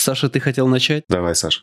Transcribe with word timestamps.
Саша, 0.00 0.30
ты 0.30 0.40
хотел 0.40 0.66
начать? 0.66 1.04
Давай, 1.10 1.34
Саша. 1.34 1.60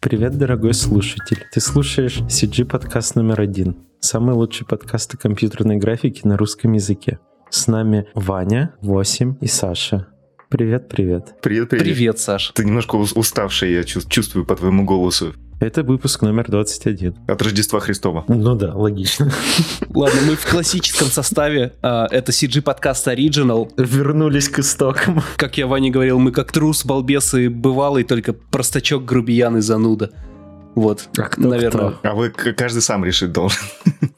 Привет, 0.00 0.36
дорогой 0.36 0.74
слушатель. 0.74 1.44
Ты 1.52 1.60
слушаешь 1.60 2.18
CG 2.22 2.64
подкаст 2.64 3.14
номер 3.14 3.40
один. 3.40 3.76
Самый 4.00 4.34
лучший 4.34 4.66
подкаст 4.66 5.14
о 5.14 5.16
компьютерной 5.16 5.76
графике 5.76 6.22
на 6.24 6.36
русском 6.36 6.72
языке. 6.72 7.20
С 7.50 7.68
нами 7.68 8.08
Ваня, 8.14 8.74
8 8.80 9.36
и 9.40 9.46
Саша. 9.46 10.08
Привет, 10.48 10.88
привет. 10.88 11.36
Привет, 11.40 11.68
привет. 11.68 11.84
Привет, 11.84 12.18
Саш. 12.18 12.50
Ты 12.56 12.64
немножко 12.64 12.96
уставший, 12.96 13.74
я 13.74 13.84
чувствую 13.84 14.44
по 14.44 14.56
твоему 14.56 14.84
голосу. 14.84 15.34
Это 15.58 15.82
выпуск 15.82 16.20
номер 16.20 16.44
21. 16.50 17.14
От 17.26 17.40
Рождества 17.40 17.80
Христова. 17.80 18.24
Ну 18.28 18.54
да, 18.54 18.74
логично. 18.74 19.32
Ладно, 19.94 20.20
мы 20.26 20.36
в 20.36 20.46
классическом 20.46 21.08
составе. 21.08 21.72
А, 21.80 22.06
это 22.10 22.30
CG 22.30 22.60
подкаст 22.60 23.08
Original. 23.08 23.72
Вернулись 23.78 24.50
к 24.50 24.58
истокам. 24.58 25.22
Как 25.36 25.56
я 25.56 25.66
Ване 25.66 25.90
говорил, 25.90 26.18
мы 26.18 26.30
как 26.30 26.52
трус, 26.52 26.84
балбес 26.84 27.32
и 27.32 27.48
бывалый, 27.48 28.04
только 28.04 28.34
простачок, 28.34 29.06
грубиян 29.06 29.56
и 29.56 29.62
зануда. 29.62 30.10
Вот, 30.74 31.08
а 31.16 31.22
кто, 31.22 31.48
наверное. 31.48 31.92
Кто? 31.92 32.08
А 32.10 32.14
вы 32.14 32.28
каждый 32.28 32.82
сам 32.82 33.02
решить 33.02 33.32
должен. 33.32 33.58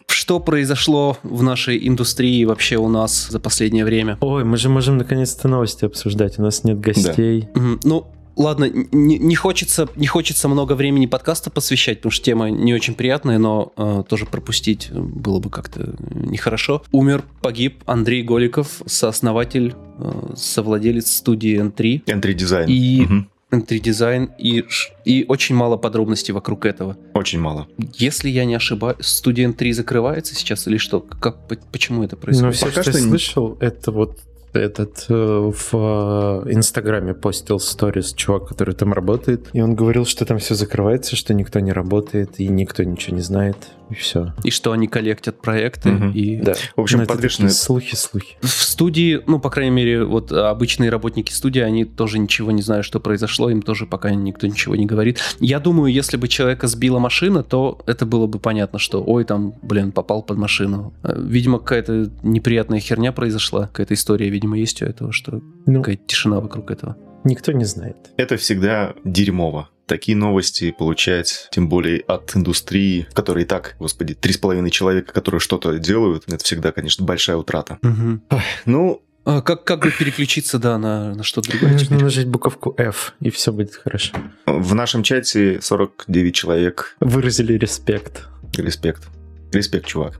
Что 0.09 0.41
произошло 0.41 1.16
в 1.23 1.45
нашей 1.45 1.87
индустрии 1.87 2.45
вообще 2.45 2.79
у 2.79 2.88
нас 2.88 3.29
за 3.30 3.38
последнее 3.38 3.84
время? 3.84 4.18
Ой, 4.20 4.43
мы 4.43 4.57
же 4.57 4.68
можем 4.68 4.98
наконец-то 4.98 5.46
новости 5.46 5.84
обсуждать. 5.84 6.41
У 6.41 6.43
нас 6.43 6.65
нет 6.65 6.80
гостей. 6.80 7.48
Да. 7.55 7.60
Ну, 7.84 8.12
ладно, 8.38 8.70
не, 8.70 9.19
не, 9.19 9.34
хочется, 9.34 9.88
не 9.97 10.06
хочется 10.06 10.48
много 10.48 10.73
времени 10.74 11.06
подкаста 11.06 11.51
посвящать, 11.51 11.98
потому 11.98 12.12
что 12.12 12.24
тема 12.24 12.51
не 12.51 12.73
очень 12.73 12.95
приятная, 12.95 13.38
но 13.38 13.73
э, 13.77 14.05
тоже 14.09 14.24
пропустить 14.24 14.91
было 14.92 15.41
бы 15.41 15.51
как-то 15.51 15.96
нехорошо. 16.10 16.82
Умер, 16.93 17.24
погиб 17.43 17.82
Андрей 17.87 18.23
Голиков, 18.23 18.82
сооснователь, 18.87 19.74
э, 19.98 20.34
совладелец 20.37 21.10
студии 21.12 21.60
N3. 21.60 22.05
N3 22.05 22.34
Design. 22.34 22.66
И 22.69 23.05
угу. 23.05 23.27
N3 23.51 23.80
Design, 23.80 24.30
и, 24.38 24.65
и 25.05 25.24
очень 25.27 25.55
мало 25.55 25.77
подробностей 25.77 26.32
вокруг 26.32 26.66
этого. 26.66 26.96
Очень 27.15 27.40
мало. 27.40 27.66
Если 27.95 28.29
я 28.29 28.45
не 28.45 28.55
ошибаюсь, 28.55 29.05
студия 29.07 29.49
N3 29.49 29.73
закрывается 29.73 30.34
сейчас 30.34 30.66
или 30.68 30.77
что? 30.77 31.01
Как, 31.01 31.49
почему 31.73 32.05
это 32.05 32.16
происходит? 32.16 32.46
Ну, 32.46 32.52
все, 32.52 32.66
Пока 32.66 32.82
что 32.82 32.93
я 32.93 33.05
слышал, 33.05 33.57
это 33.60 33.90
вот 33.90 34.21
этот 34.59 35.06
э, 35.09 35.14
в 35.14 35.70
э, 35.73 36.52
Инстаграме 36.52 37.14
постил 37.14 37.59
сторис 37.60 38.12
чувак, 38.12 38.48
который 38.48 38.74
там 38.74 38.92
работает, 38.92 39.48
и 39.52 39.60
он 39.60 39.74
говорил, 39.74 40.04
что 40.04 40.24
там 40.24 40.38
все 40.38 40.54
закрывается, 40.54 41.16
что 41.16 41.34
никто 41.34 41.60
не 41.60 41.73
работает, 41.73 42.40
и 42.40 42.48
никто 42.48 42.82
ничего 42.82 43.16
не 43.16 43.23
знает, 43.23 43.56
и 43.90 43.95
все. 43.95 44.34
И 44.45 44.50
что 44.50 44.73
они 44.73 44.87
коллектят 44.87 45.40
проекты, 45.40 45.90
угу. 45.90 46.06
и... 46.09 46.37
Да. 46.37 46.54
В 46.76 46.80
общем, 46.80 47.06
подвешенные... 47.06 47.50
Слухи, 47.50 47.95
слухи. 47.95 48.37
В 48.40 48.48
студии, 48.48 49.23
ну, 49.26 49.38
по 49.38 49.50
крайней 49.50 49.74
мере, 49.74 50.04
вот 50.04 50.32
обычные 50.32 50.90
работники 50.90 51.32
студии, 51.32 51.60
они 51.60 51.84
тоже 51.84 52.18
ничего 52.18 52.50
не 52.50 52.62
знают, 52.62 52.84
что 52.84 53.00
произошло, 53.00 53.50
им 53.50 53.62
тоже 53.62 53.87
пока 53.87 54.10
никто 54.10 54.46
ничего 54.46 54.76
не 54.76 54.87
говорит. 54.87 55.18
Я 55.40 55.60
думаю, 55.60 55.93
если 55.93 56.16
бы 56.16 56.28
человека 56.28 56.66
сбила 56.66 56.98
машина, 56.98 57.43
то 57.43 57.80
это 57.87 58.06
было 58.06 58.26
бы 58.26 58.38
понятно, 58.38 58.78
что, 58.78 59.02
ой, 59.02 59.24
там, 59.24 59.54
блин, 59.62 59.93
попал 59.93 60.22
под 60.22 60.38
машину. 60.38 60.93
Э, 61.02 61.15
видимо, 61.18 61.59
какая-то 61.59 62.10
неприятная 62.22 62.80
херня 62.80 63.12
произошла, 63.12 63.66
какая-то 63.66 63.95
история, 63.95 64.28
видимо, 64.28 64.47
есть 64.54 64.82
у 64.82 64.87
этого, 64.87 65.12
что 65.12 65.41
ну, 65.66 65.82
какая-то 65.82 66.03
тишина 66.06 66.41
вокруг 66.41 66.71
этого. 66.71 66.97
Никто 67.25 67.53
не 67.53 67.65
знает. 67.65 67.97
Это 68.16 68.37
всегда 68.37 68.94
дерьмово. 69.05 69.69
Такие 69.87 70.16
новости 70.16 70.75
получать, 70.78 71.49
тем 71.50 71.69
более 71.69 72.00
от 72.00 72.37
индустрии, 72.37 73.06
в 73.10 73.15
которой 73.15 73.44
и 73.44 73.47
так, 73.47 73.77
господи, 73.78 74.15
три 74.15 74.34
с 74.34 74.38
половиной 74.38 74.71
человека, 74.71 75.12
которые 75.12 75.41
что-то 75.41 75.78
делают, 75.78 76.25
это 76.27 76.44
всегда, 76.44 76.72
конечно, 76.72 77.06
большая 77.06 77.38
утрата. 77.38 77.78
Угу. 77.82 78.21
Ой, 78.31 78.43
ну, 78.66 79.03
а 79.25 79.43
как, 79.43 79.65
как 79.65 79.82
бы 79.82 79.91
переключиться, 79.91 80.59
да, 80.59 80.78
на, 80.78 81.15
на 81.15 81.22
что-то 81.22 81.50
другое? 81.50 81.72
Нужно 81.72 81.87
теперь? 81.87 82.03
нажать 82.03 82.27
буковку 82.28 82.75
F, 82.78 83.15
и 83.21 83.28
все 83.28 83.53
будет 83.53 83.75
хорошо. 83.75 84.15
В 84.47 84.75
нашем 84.75 85.03
чате 85.03 85.60
49 85.60 86.34
человек. 86.34 86.97
Выразили 87.00 87.53
респект. 87.55 88.27
Респект. 88.56 89.09
Респект, 89.53 89.87
чувак. 89.87 90.19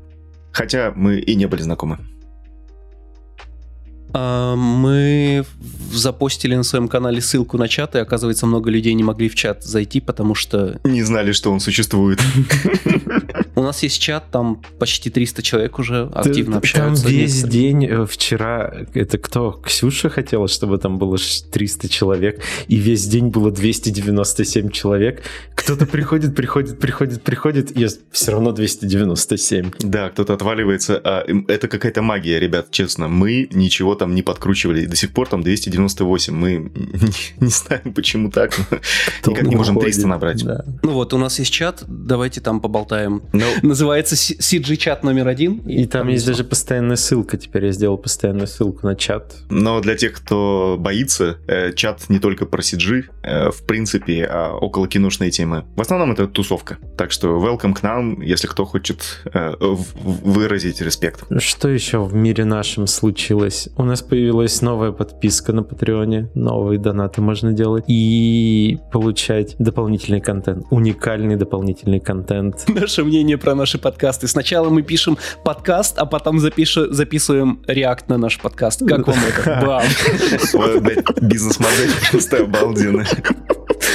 Хотя 0.53 0.93
мы 0.95 1.21
и 1.21 1.35
не 1.37 1.47
были 1.47 1.63
знакомы. 1.63 1.99
А, 4.13 4.57
мы 4.57 5.45
запостили 5.93 6.55
на 6.55 6.63
своем 6.63 6.89
канале 6.89 7.21
ссылку 7.21 7.59
на 7.59 7.69
чат, 7.69 7.95
и 7.95 7.99
оказывается, 7.99 8.47
много 8.47 8.71
людей 8.71 8.95
не 8.95 9.03
могли 9.03 9.29
в 9.29 9.35
чат 9.35 9.65
зайти, 9.65 10.01
потому 10.01 10.35
что... 10.35 10.79
Не 10.85 11.03
знали, 11.03 11.33
что 11.33 11.51
он 11.51 11.61
существует. 11.61 12.21
У 13.55 13.63
нас 13.63 13.83
есть 13.83 14.01
чат, 14.01 14.31
там 14.31 14.63
почти 14.79 15.11
300 15.11 15.43
человек 15.43 15.79
уже 15.79 16.11
активно 16.15 16.59
общаются. 16.59 17.05
Там 17.05 17.13
весь 17.13 17.43
день 17.43 17.87
э, 17.87 18.07
вчера, 18.07 18.73
это 18.95 19.19
кто? 19.19 19.53
Ксюша 19.65 20.11
хотела, 20.11 20.47
чтобы 20.49 20.79
там 20.79 20.99
было 20.99 21.19
300 21.19 21.89
человек, 21.89 22.43
и 22.69 22.77
весь 22.77 23.07
день 23.07 23.29
было 23.29 23.51
297 23.51 24.71
человек. 24.71 25.23
Кто-то 25.69 25.85
приходит, 25.85 26.35
приходит, 26.35 26.79
приходит, 26.79 27.23
приходит, 27.23 27.77
и 27.77 27.87
все 28.11 28.33
равно 28.33 28.53
297. 28.53 29.71
Да, 29.81 30.09
кто-то 30.09 30.33
отваливается. 30.33 30.99
А, 31.05 31.27
это 31.47 31.69
какая-то 31.69 32.01
магия, 32.01 32.41
ребят, 32.41 32.71
честно. 32.71 33.09
Мы 33.09 33.47
ничего 33.53 33.95
там 33.95 34.15
не 34.15 34.23
подкручивали. 34.23 34.87
До 34.87 34.97
сих 34.97 35.13
пор 35.13 35.29
там 35.29 35.43
298. 35.43 36.35
Мы 36.35 36.53
не, 36.55 37.13
не 37.45 37.51
знаем, 37.51 37.93
почему 37.93 38.31
так. 38.31 38.59
Никак 39.27 39.43
не 39.43 39.57
можем 39.57 39.79
300 39.79 40.07
набрать. 40.07 40.43
Да. 40.43 40.65
Ну 40.83 40.93
вот, 40.93 41.13
у 41.13 41.19
нас 41.19 41.39
есть 41.39 41.53
чат, 41.53 41.85
давайте 41.87 42.41
там 42.41 42.63
поболтаем. 42.63 43.21
Ну, 43.35 43.45
Называется 43.61 44.15
CG-чат 44.15 45.05
номер 45.05 45.29
один. 45.29 45.59
И, 45.67 45.83
и 45.83 45.87
там, 45.87 46.05
там 46.05 46.09
есть 46.09 46.27
даже 46.27 46.45
постоянная 46.45 46.97
ссылка. 46.97 47.37
Теперь 47.37 47.67
я 47.67 47.73
сделал 47.73 47.99
постоянную 47.99 48.47
ссылку 48.47 48.87
на 48.87 48.97
чат. 48.97 49.37
Но 49.51 49.83
для 49.83 49.97
тех, 49.97 50.15
кто 50.15 50.79
боится, 50.81 51.37
э, 51.47 51.75
чат 51.75 52.09
не 52.09 52.21
только 52.21 52.47
про 52.47 52.63
CG, 52.63 53.05
э, 53.23 53.51
в 53.51 53.67
принципе, 53.67 54.25
а 54.25 54.57
около 54.57 54.89
киношной 54.89 55.31
темы. 55.31 55.58
В 55.77 55.81
основном 55.81 56.13
это 56.13 56.27
тусовка. 56.27 56.79
Так 56.97 57.13
что 57.13 57.39
welcome 57.39 57.75
к 57.75 57.83
нам, 57.83 58.21
если 58.21 58.47
кто 58.47 58.65
хочет 58.65 59.23
э, 59.33 59.55
выразить 59.61 60.81
респект. 60.81 61.25
Что 61.39 61.69
еще 61.69 61.99
в 62.03 62.15
мире 62.15 62.45
нашем 62.45 62.87
случилось? 62.87 63.69
У 63.77 63.85
нас 63.85 64.03
появилась 64.03 64.61
новая 64.63 64.93
подписка 64.93 65.53
на 65.53 65.63
Патреоне, 65.63 66.31
новые 66.35 66.79
донаты 66.79 67.21
можно 67.21 67.53
делать 67.53 67.85
и 67.89 68.79
получать 68.93 69.57
дополнительный 69.59 70.21
контент, 70.21 70.67
уникальный 70.71 71.37
дополнительный 71.37 72.01
контент. 72.01 72.65
Наше 72.69 73.05
мнение 73.05 73.39
про 73.39 73.55
наши 73.55 73.79
подкасты. 73.79 74.29
Сначала 74.29 74.71
мы 74.71 74.83
пишем 74.83 75.19
подкаст, 75.45 75.99
а 75.99 76.07
потом 76.07 76.39
запишу, 76.39 76.93
записываем 76.93 77.63
реакт 77.67 78.09
на 78.09 78.19
наш 78.19 78.39
подкаст. 78.39 78.83
Как 78.87 79.07
вам 79.07 79.17
это? 79.17 79.63
Бам! 79.67 79.83
Бизнес-модель 81.21 81.91
просто 82.11 82.43
обалденная. 82.43 83.07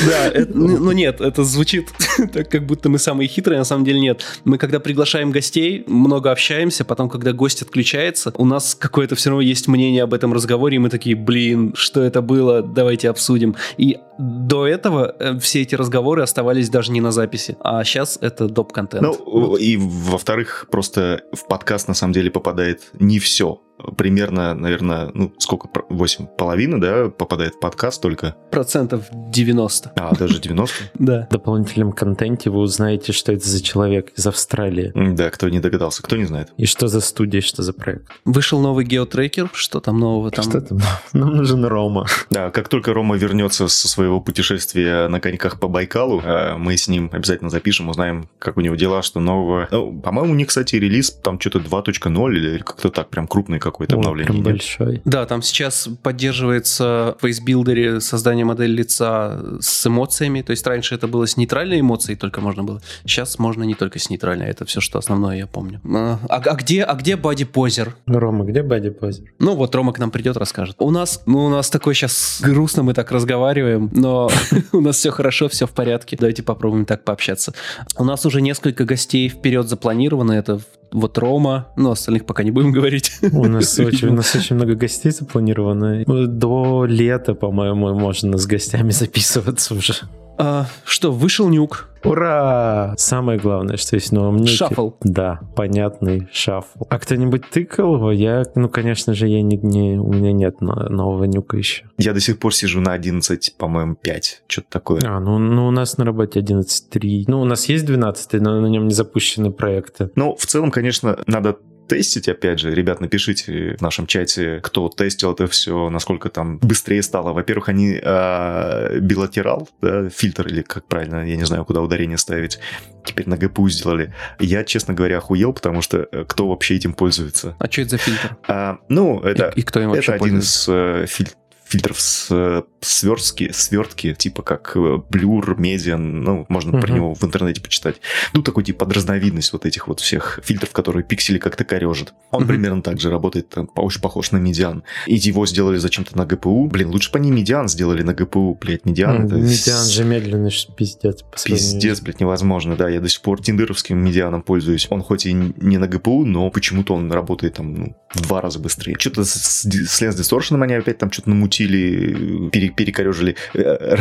Да, 0.06 0.28
это, 0.34 0.58
ну, 0.58 0.78
ну 0.80 0.91
нет, 0.91 1.22
это 1.22 1.44
звучит 1.44 1.90
так, 2.34 2.50
как 2.50 2.66
будто 2.66 2.90
мы 2.90 3.00
самые 3.00 3.28
хитрые, 3.28 3.58
на 3.59 3.66
самом 3.66 3.86
деле 3.86 4.00
нет. 4.00 4.24
Мы 4.44 4.58
когда 4.58 4.80
приглашаем 4.80 5.31
гостей, 5.31 5.84
много 5.88 6.31
общаемся, 6.31 6.86
потом, 6.86 7.09
когда 7.09 7.34
гость 7.34 7.62
отключается, 7.62 8.34
у 8.36 8.46
нас 8.46 8.75
какое-то 8.75 9.16
все 9.16 9.30
равно 9.30 9.42
есть 9.42 9.68
мнение 9.68 10.03
об 10.03 10.13
этом 10.13 10.34
разговоре, 10.34 10.75
и 10.75 10.80
мы 10.80 10.90
такие, 10.90 11.16
блин, 11.16 11.74
что 11.75 12.02
это 12.02 12.22
было, 12.22 12.62
давайте 12.62 13.09
обсудим. 13.09 13.56
И 13.78 13.97
до 14.18 14.68
этого 14.68 15.16
э, 15.19 15.38
все 15.40 15.62
эти 15.62 15.75
разговоры 15.75 16.22
оставались 16.22 16.69
даже 16.69 16.91
не 16.91 17.01
на 17.01 17.12
записи, 17.12 17.57
а 17.59 17.84
сейчас 17.84 18.18
это 18.22 18.47
доп-контент. 18.47 19.03
Ну, 19.03 19.18
вот. 19.25 19.59
и 19.59 19.78
во-вторых, 19.78 20.68
просто 20.72 21.22
в 21.34 21.47
подкаст 21.47 21.88
на 21.88 21.94
самом 21.94 22.13
деле 22.13 22.31
попадает 22.31 22.91
не 22.94 23.19
все 23.19 23.59
примерно, 23.97 24.53
наверное, 24.53 25.12
ну, 25.13 25.34
сколько, 25.40 25.69
8, 25.90 26.28
половины, 26.38 26.79
да, 26.79 27.09
попадает 27.09 27.56
в 27.56 27.59
подкаст 27.59 28.01
только? 28.01 28.35
Процентов 28.51 29.06
90. 29.12 29.94
А, 29.96 30.16
даже 30.16 30.40
90? 30.40 30.74
Да. 31.03 31.28
В 31.30 31.34
дополнительном 31.34 31.91
контенте 31.91 32.50
вы 32.50 32.59
узнаете, 32.59 33.12
что 33.12 33.34
это 33.34 33.47
за 33.47 33.62
человек 33.62 34.12
из 34.16 34.25
Австралии. 34.25 34.91
Да, 34.95 35.30
кто 35.30 35.50
не 35.50 35.59
догадался, 35.59 36.01
кто 36.01 36.16
не 36.16 36.25
знает. 36.25 36.50
И 36.56 36.66
что 36.66 36.88
за 36.88 37.01
студия, 37.01 37.41
что 37.41 37.62
за 37.62 37.74
проект. 37.74 38.07
Вышел 38.24 38.62
новый 38.62 38.85
геотрекер, 38.85 39.50
что 39.53 39.80
там 39.80 40.00
нового 40.00 40.31
там? 40.31 40.45
Что 40.45 40.62
там? 40.62 40.80
Нам 41.13 41.35
нужен 41.35 41.65
Рома. 41.65 42.06
Да, 42.30 42.51
как 42.51 42.69
только 42.69 42.94
Рома 42.94 43.18
вернется 43.18 43.68
со 43.68 43.88
своего 43.88 44.02
путешествия 44.21 45.07
на 45.07 45.19
коньках 45.19 45.59
по 45.59 45.67
Байкалу, 45.67 46.21
э, 46.21 46.55
мы 46.57 46.77
с 46.77 46.88
ним 46.88 47.09
обязательно 47.11 47.50
запишем, 47.50 47.89
узнаем, 47.89 48.27
как 48.39 48.57
у 48.57 48.61
него 48.61 48.75
дела, 48.75 49.01
что 49.01 49.19
нового. 49.19 49.67
Ну, 49.71 50.00
по-моему, 50.01 50.33
у 50.33 50.35
них, 50.35 50.47
кстати, 50.47 50.75
релиз 50.75 51.11
там 51.11 51.39
что-то 51.39 51.59
2.0 51.59 52.35
или 52.35 52.57
как-то 52.59 52.89
так, 52.89 53.09
прям 53.09 53.27
крупный 53.27 53.59
какое-то 53.59 53.95
обновление. 53.95 54.31
Прям 54.31 54.44
большой. 54.44 55.01
Да, 55.05 55.25
там 55.25 55.41
сейчас 55.41 55.89
поддерживается 56.01 57.15
в 57.19 57.25
FaceBuilder 57.25 58.00
создание 58.00 58.45
модели 58.45 58.71
лица 58.71 59.39
с 59.59 59.88
эмоциями. 59.88 60.41
То 60.41 60.51
есть 60.51 60.65
раньше 60.67 60.95
это 60.95 61.07
было 61.07 61.25
с 61.25 61.38
нейтральной 61.38 61.79
эмоцией 61.79 62.17
только 62.17 62.41
можно 62.41 62.63
было. 62.63 62.81
Сейчас 63.05 63.39
можно 63.39 63.63
не 63.63 63.75
только 63.75 64.00
с 64.00 64.09
нейтральной. 64.09 64.47
Это 64.47 64.65
все, 64.65 64.81
что 64.81 65.00
основное 65.00 65.38
я 65.38 65.47
помню. 65.47 65.81
А, 65.85 66.19
а, 66.29 66.38
а 66.38 66.55
где, 66.55 66.83
а 66.83 66.95
где 66.95 67.15
Бади 67.15 67.45
Позер? 67.45 67.95
Рома, 68.05 68.45
где 68.45 68.63
Бади 68.63 68.89
Позер? 68.89 69.33
Ну 69.39 69.55
вот 69.55 69.73
Рома 69.75 69.94
к 69.94 70.00
нам 70.00 70.11
придет, 70.11 70.38
расскажет. 70.38 70.75
У 70.79 70.91
нас, 70.91 71.21
ну 71.25 71.45
у 71.45 71.50
нас 71.50 71.69
такой 71.69 71.95
сейчас 71.95 72.41
грустно, 72.44 72.83
мы 72.83 72.94
так 72.94 73.11
разговариваем. 73.11 73.89
Но 73.94 74.30
у 74.72 74.81
нас 74.81 74.98
все 74.98 75.12
хорошо, 75.12 75.48
все 75.48 75.66
в 75.66 75.72
порядке. 75.72 76.18
Давайте 76.19 76.44
попробуем 76.44 76.86
так 76.86 77.04
пообщаться. 77.04 77.54
У 77.98 78.04
нас 78.04 78.25
уже 78.25 78.42
несколько 78.42 78.86
гостей 78.86 79.30
вперед 79.30 79.68
запланировано. 79.68 80.34
Это 80.34 80.60
вот 80.92 81.18
Рома, 81.18 81.68
но 81.75 81.92
остальных 81.92 82.25
пока 82.25 82.44
не 82.44 82.51
будем 82.51 82.72
говорить. 82.74 83.13
У 83.31 83.45
нас 83.45 83.80
очень, 83.80 84.10
у 84.10 84.13
нас 84.13 84.36
очень 84.36 84.56
много 84.56 84.75
гостей 84.75 85.12
запланировано. 85.12 86.04
До 86.06 86.86
лета, 86.86 87.34
по-моему, 87.36 87.94
можно 87.94 88.38
с 88.38 88.45
гостями 88.45 88.92
записываться 88.92 89.75
уже. 89.75 89.94
А, 90.38 90.65
что, 90.85 91.12
вышел 91.12 91.50
нюк? 91.50 91.89
Ура! 92.03 92.95
Самое 92.97 93.39
главное, 93.39 93.77
что 93.77 93.95
есть 93.95 94.09
в 94.09 94.12
новом 94.13 94.38
нюке. 94.38 94.51
Шаффл. 94.51 94.91
Да, 95.01 95.39
понятный 95.56 96.27
шаффл. 96.33 96.83
А 96.89 97.00
кто-нибудь 97.00 97.50
тыкал 97.50 97.95
его? 97.95 98.12
Я, 98.12 98.44
ну, 98.56 98.68
конечно 98.68 99.13
же, 99.13 99.27
я 99.27 99.41
не, 99.41 99.57
не, 99.57 99.97
у 99.97 100.12
меня 100.12 100.33
нет 100.33 100.59
нового 100.59 101.24
нюка 101.25 101.57
еще. 101.57 101.85
Я 101.97 102.13
до 102.13 102.19
сих 102.19 102.39
пор 102.39 102.53
сижу 102.53 102.81
на 102.81 102.94
11, 102.94 103.56
по-моему, 103.57 103.95
5. 103.95 104.44
Что-то 104.47 104.68
такое. 104.69 105.01
А, 105.06 105.19
ну, 105.19 105.38
ну 105.38 105.68
у 105.68 105.71
нас 105.71 105.97
на 105.97 106.06
работе 106.06 106.39
11.3. 106.39 107.25
Ну, 107.27 107.41
у 107.41 107.45
нас 107.45 107.69
есть 107.69 107.86
12, 107.86 108.33
но 108.33 108.59
на 108.59 108.68
нем 108.68 108.88
не 108.88 108.94
запущены 108.94 109.51
проекты. 109.51 110.09
Ну, 110.15 110.36
в 110.36 110.45
целом, 110.45 110.71
конечно, 110.71 111.18
надо 111.27 111.57
тестить, 111.88 112.27
опять 112.27 112.59
же, 112.59 112.74
ребят, 112.74 113.01
напишите 113.01 113.75
в 113.77 113.81
нашем 113.81 114.07
чате, 114.07 114.59
кто 114.62 114.89
тестил 114.89 115.33
это 115.33 115.47
все, 115.47 115.89
насколько 115.89 116.30
там 116.30 116.57
быстрее 116.59 117.03
стало. 117.03 117.33
Во-первых, 117.33 117.69
они 117.69 118.00
э, 118.01 119.00
билатерал, 119.00 119.69
да, 119.81 120.09
фильтр, 120.09 120.47
или 120.47 120.62
как 120.62 120.85
правильно, 120.88 121.27
я 121.27 121.35
не 121.35 121.45
знаю, 121.45 121.65
куда 121.65 121.81
ударение 121.81 122.18
ставить, 122.18 122.59
теперь 123.06 123.27
на 123.27 123.35
GPU 123.35 123.69
сделали. 123.69 124.13
Я, 124.39 124.63
честно 124.63 124.94
говоря, 124.94 125.18
охуел, 125.18 125.53
потому 125.53 125.81
что 125.81 126.07
э, 126.12 126.25
кто 126.27 126.47
вообще 126.47 126.75
этим 126.75 126.94
пользуется? 126.94 127.56
А 127.59 127.69
что 127.69 127.81
это 127.81 127.89
за 127.91 127.97
фильтр? 127.97 128.38
А, 128.47 128.77
ну, 128.89 129.19
это, 129.21 129.50
и, 129.56 129.62
и 129.62 129.63
кто 129.63 129.81
им 129.81 129.89
вообще 129.89 130.13
это 130.13 130.24
один 130.24 130.39
из 130.39 130.65
э, 130.68 131.06
фильтров 131.07 131.38
фильтров 131.74 132.00
с 132.00 132.28
э, 132.30 132.62
сверстки, 132.81 133.52
свертки, 133.52 134.14
типа 134.14 134.44
как 134.44 134.75
Blur, 134.75 135.58
Median, 135.58 135.98
ну, 135.98 136.46
можно 136.50 136.78
uh-huh. 136.78 136.81
про 136.81 136.94
него 136.94 137.16
в 137.16 137.24
интернете 137.24 137.62
почитать. 137.62 137.96
Ну, 138.34 138.44
такой 138.44 138.64
типа 138.64 138.86
разновидность 138.86 139.54
вот 139.54 139.66
этих 139.66 139.88
вот 139.88 140.00
всех 140.00 140.40
фильтров, 140.44 140.72
которые 140.72 141.04
пиксели 141.04 141.40
как-то 141.40 141.66
корежат. 141.66 142.14
Он 142.30 142.44
uh-huh. 142.44 142.48
примерно 142.48 142.81
так 142.84 143.00
же 143.00 143.10
работает, 143.10 143.50
там, 143.50 143.70
очень 143.75 144.02
похож 144.02 144.31
на 144.31 144.38
Median. 144.38 144.84
И 145.08 145.16
его 145.16 145.48
сделали 145.48 145.78
зачем-то 145.78 146.16
на 146.16 146.24
GPU. 146.24 146.68
Блин, 146.68 146.90
лучше 146.90 147.12
бы 147.12 147.18
они 147.18 147.31
Median 147.31 147.68
сделали 147.68 148.04
на 148.04 148.12
GPU, 148.12 148.56
блядь, 148.60 148.84
Median. 148.84 149.25
Uh-huh. 149.25 149.42
Median 149.42 149.90
же 149.90 150.04
медленный, 150.04 150.52
пиздец. 150.78 151.24
Пиздец, 151.44 152.02
блядь, 152.02 152.20
невозможно, 152.20 152.75
да. 152.75 152.88
Я 152.88 153.00
до 153.00 153.10
сих 153.10 153.22
пор 153.22 153.42
тиндеровским 153.42 154.06
Median 154.06 154.44
пользуюсь. 154.44 154.86
Он 154.92 155.02
хоть 155.02 155.25
и 155.25 155.34
не 155.34 155.80
на 155.80 155.86
GPU, 155.86 156.24
но 156.24 156.52
почему-то 156.52 156.94
он 156.94 157.12
работает 157.12 157.56
там 157.56 157.74
ну, 157.74 157.96
в 158.14 158.22
два 158.22 158.42
раза 158.42 158.60
быстрее. 158.60 158.96
Что-то 159.00 159.25
с, 159.25 159.64
с 159.64 160.02
Lens 160.02 160.16
Distortion 160.16 160.62
они 160.64 160.75
опять 160.75 161.00
там 161.00 161.12
что-то 161.12 161.30
намутили 161.30 161.62
перекрутили, 161.63 162.50
пере, 162.50 162.69
перекорежили, 162.69 163.36
э, 163.54 163.98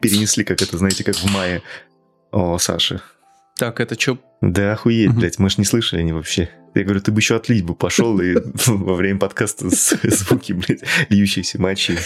перенесли, 0.00 0.44
как 0.44 0.62
это, 0.62 0.78
знаете, 0.78 1.04
как 1.04 1.16
в 1.16 1.32
мае. 1.32 1.62
О, 2.32 2.58
Саша. 2.58 3.02
Так, 3.56 3.80
это 3.80 3.98
что? 3.98 4.18
Да 4.40 4.72
охуеть, 4.72 5.10
угу. 5.10 5.20
блядь, 5.20 5.38
мы 5.38 5.48
ж 5.48 5.58
не 5.58 5.64
слышали 5.64 6.00
они 6.00 6.12
вообще. 6.12 6.50
Я 6.74 6.84
говорю, 6.84 7.00
ты 7.00 7.10
бы 7.10 7.20
еще 7.20 7.36
отлить 7.36 7.64
бы 7.64 7.74
пошел 7.74 8.20
и 8.20 8.36
во 8.66 8.94
время 8.94 9.18
подкаста 9.18 9.68
звуки, 9.70 10.52
блядь, 10.52 10.82
льющиеся 11.08 11.60
матчи. 11.60 11.98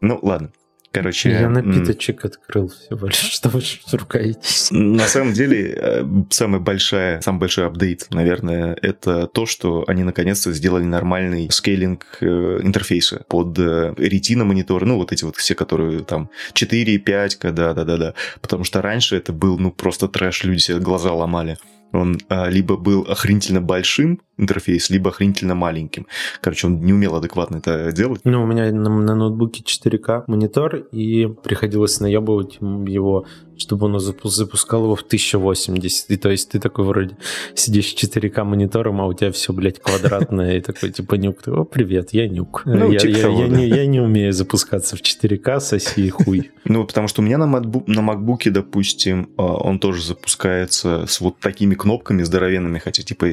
Ну, 0.00 0.18
ладно. 0.22 0.50
Короче... 0.92 1.30
Я 1.30 1.48
напиточек 1.48 2.24
открыл 2.24 2.68
всего 2.68 3.06
лишь, 3.06 3.16
что 3.32 3.48
вы 3.48 3.62
ругаетесь. 3.92 4.68
На 4.70 5.06
самом 5.06 5.32
деле, 5.32 5.74
э, 5.76 6.04
самая 6.30 6.60
большая, 6.60 7.20
самый 7.22 7.38
большой 7.40 7.66
апдейт, 7.66 8.08
наверное, 8.10 8.76
это 8.82 9.26
то, 9.26 9.46
что 9.46 9.84
они 9.88 10.04
наконец-то 10.04 10.52
сделали 10.52 10.84
нормальный 10.84 11.50
скейлинг 11.50 12.18
э, 12.20 12.60
интерфейса 12.62 13.24
под 13.28 13.58
ретина 13.58 14.44
мониторы, 14.44 14.86
ну, 14.86 14.96
вот 14.96 15.12
эти 15.12 15.24
вот 15.24 15.36
все, 15.36 15.54
которые 15.54 16.00
там 16.00 16.30
4, 16.52 16.98
5, 16.98 17.38
да-да-да-да. 17.42 18.14
Потому 18.40 18.64
что 18.64 18.82
раньше 18.82 19.16
это 19.16 19.32
был, 19.32 19.58
ну, 19.58 19.70
просто 19.70 20.08
трэш, 20.08 20.44
люди 20.44 20.60
себе 20.60 20.78
глаза 20.78 21.12
ломали 21.12 21.56
он 21.92 22.18
а, 22.28 22.48
либо 22.48 22.76
был 22.76 23.02
охренительно 23.02 23.60
большим 23.60 24.20
интерфейс, 24.42 24.90
либо 24.90 25.10
охренительно 25.10 25.54
маленьким. 25.54 26.06
Короче, 26.40 26.66
он 26.66 26.80
не 26.80 26.92
умел 26.92 27.16
адекватно 27.16 27.56
это 27.56 27.92
делать. 27.92 28.20
Ну, 28.24 28.42
у 28.42 28.46
меня 28.46 28.70
на, 28.72 28.90
на 28.90 29.14
ноутбуке 29.14 29.62
4К 29.62 30.24
монитор, 30.26 30.76
и 30.92 31.26
приходилось 31.42 32.00
наебывать 32.00 32.58
его, 32.60 33.26
чтобы 33.56 33.86
он 33.86 33.98
запускал 33.98 34.84
его 34.84 34.96
в 34.96 35.02
1080. 35.02 36.10
И 36.10 36.16
то 36.16 36.30
есть 36.30 36.50
ты 36.50 36.58
такой 36.58 36.84
вроде 36.84 37.16
сидишь 37.54 37.94
с 37.94 38.04
4К 38.04 38.44
монитором, 38.44 39.00
а 39.00 39.06
у 39.06 39.14
тебя 39.14 39.30
все, 39.32 39.52
блядь, 39.52 39.80
квадратное, 39.80 40.58
и 40.58 40.60
такой 40.60 40.90
типа 40.90 41.14
нюк. 41.14 41.46
О, 41.46 41.64
привет, 41.64 42.12
я 42.12 42.28
нюк. 42.28 42.62
Ну, 42.64 42.90
я, 42.90 42.98
типа 42.98 43.16
я, 43.16 43.86
не, 43.86 44.00
умею 44.00 44.32
запускаться 44.32 44.96
в 44.96 45.00
4К, 45.00 45.60
соси 45.60 46.10
хуй. 46.10 46.50
Ну, 46.64 46.86
потому 46.86 47.08
что 47.08 47.22
у 47.22 47.24
меня 47.24 47.38
на, 47.38 47.44
MacBook, 47.44 48.48
допустим, 48.50 49.30
а, 49.36 49.42
он 49.42 49.80
тоже 49.80 50.02
запускается 50.02 51.06
с 51.08 51.20
вот 51.20 51.38
такими 51.40 51.74
кнопками 51.74 52.22
здоровенными, 52.22 52.78
хотя 52.78 53.02
типа 53.02 53.26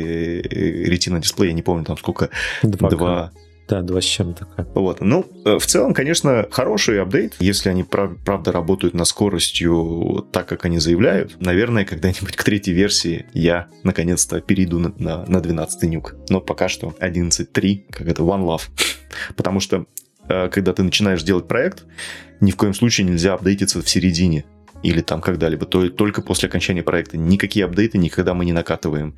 ретина 0.99 1.19
дисплея, 1.19 1.53
не 1.53 1.61
помню 1.61 1.85
там 1.85 1.97
сколько, 1.97 2.29
два, 2.61 2.89
два 2.89 3.31
да, 3.69 3.83
два 3.83 4.01
с 4.01 4.03
чем 4.03 4.33
такая. 4.33 4.65
Вот. 4.73 4.99
Ну, 4.99 5.27
э, 5.45 5.59
в 5.59 5.65
целом, 5.67 5.93
конечно, 5.93 6.47
хороший 6.49 6.99
апдейт. 6.99 7.35
Если 7.39 7.69
они 7.69 7.83
прав- 7.83 8.17
правда 8.25 8.51
работают 8.51 8.95
на 8.95 9.05
скоростью 9.05 10.27
так, 10.31 10.47
как 10.47 10.65
они 10.65 10.79
заявляют, 10.79 11.39
наверное, 11.39 11.85
когда-нибудь 11.85 12.35
к 12.35 12.43
третьей 12.43 12.73
версии 12.73 13.27
я 13.33 13.67
наконец-то 13.83 14.41
перейду 14.41 14.79
на, 14.79 14.91
на, 14.97 15.23
на 15.27 15.39
12 15.39 15.83
нюк. 15.83 16.15
Но 16.29 16.41
пока 16.41 16.67
что 16.67 16.95
11.3, 16.99 17.83
как 17.91 18.07
это 18.07 18.23
One 18.23 18.43
Love. 18.43 18.63
Потому 19.35 19.59
что 19.59 19.85
э, 20.27 20.49
когда 20.49 20.73
ты 20.73 20.81
начинаешь 20.81 21.21
делать 21.21 21.47
проект, 21.47 21.85
ни 22.41 22.49
в 22.49 22.55
коем 22.55 22.73
случае 22.73 23.05
нельзя 23.05 23.35
апдейтиться 23.35 23.83
в 23.83 23.87
середине 23.87 24.45
или 24.83 25.01
там 25.01 25.21
когда-либо, 25.21 25.65
то 25.65 25.89
только 25.89 26.21
после 26.21 26.47
окончания 26.47 26.83
проекта. 26.83 27.17
Никакие 27.17 27.65
апдейты 27.65 27.97
никогда 27.97 28.33
мы 28.33 28.45
не 28.45 28.53
накатываем. 28.53 29.15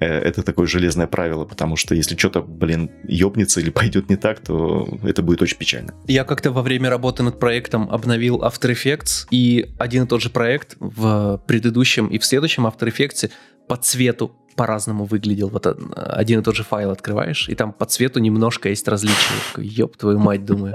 Э, 0.00 0.06
это 0.06 0.42
такое 0.42 0.66
железное 0.66 1.06
правило, 1.06 1.44
потому 1.44 1.76
что 1.76 1.94
если 1.94 2.16
что-то, 2.16 2.40
блин, 2.40 2.90
ёбнется 3.04 3.60
или 3.60 3.70
пойдет 3.82 4.08
не 4.08 4.16
так, 4.16 4.40
то 4.40 4.88
это 5.02 5.22
будет 5.22 5.42
очень 5.42 5.58
печально. 5.58 5.94
Я 6.06 6.24
как-то 6.24 6.50
во 6.50 6.62
время 6.62 6.90
работы 6.90 7.22
над 7.22 7.38
проектом 7.38 7.90
обновил 7.90 8.42
After 8.42 8.72
Effects, 8.72 9.26
и 9.30 9.74
один 9.78 10.04
и 10.04 10.06
тот 10.06 10.22
же 10.22 10.30
проект 10.30 10.76
в 10.80 11.42
предыдущем 11.46 12.06
и 12.08 12.18
в 12.18 12.24
следующем 12.24 12.66
After 12.66 12.92
Effects 12.92 13.30
по 13.68 13.76
цвету 13.76 14.32
по-разному 14.56 15.04
выглядел. 15.04 15.48
Вот 15.48 15.66
один 15.96 16.40
и 16.40 16.42
тот 16.42 16.56
же 16.56 16.62
файл 16.62 16.90
открываешь, 16.90 17.48
и 17.48 17.54
там 17.54 17.72
по 17.72 17.86
цвету 17.86 18.20
немножко 18.20 18.68
есть 18.68 18.86
различия. 18.88 19.34
Ёб 19.56 19.96
твою 19.96 20.18
мать, 20.18 20.44
думаю. 20.44 20.74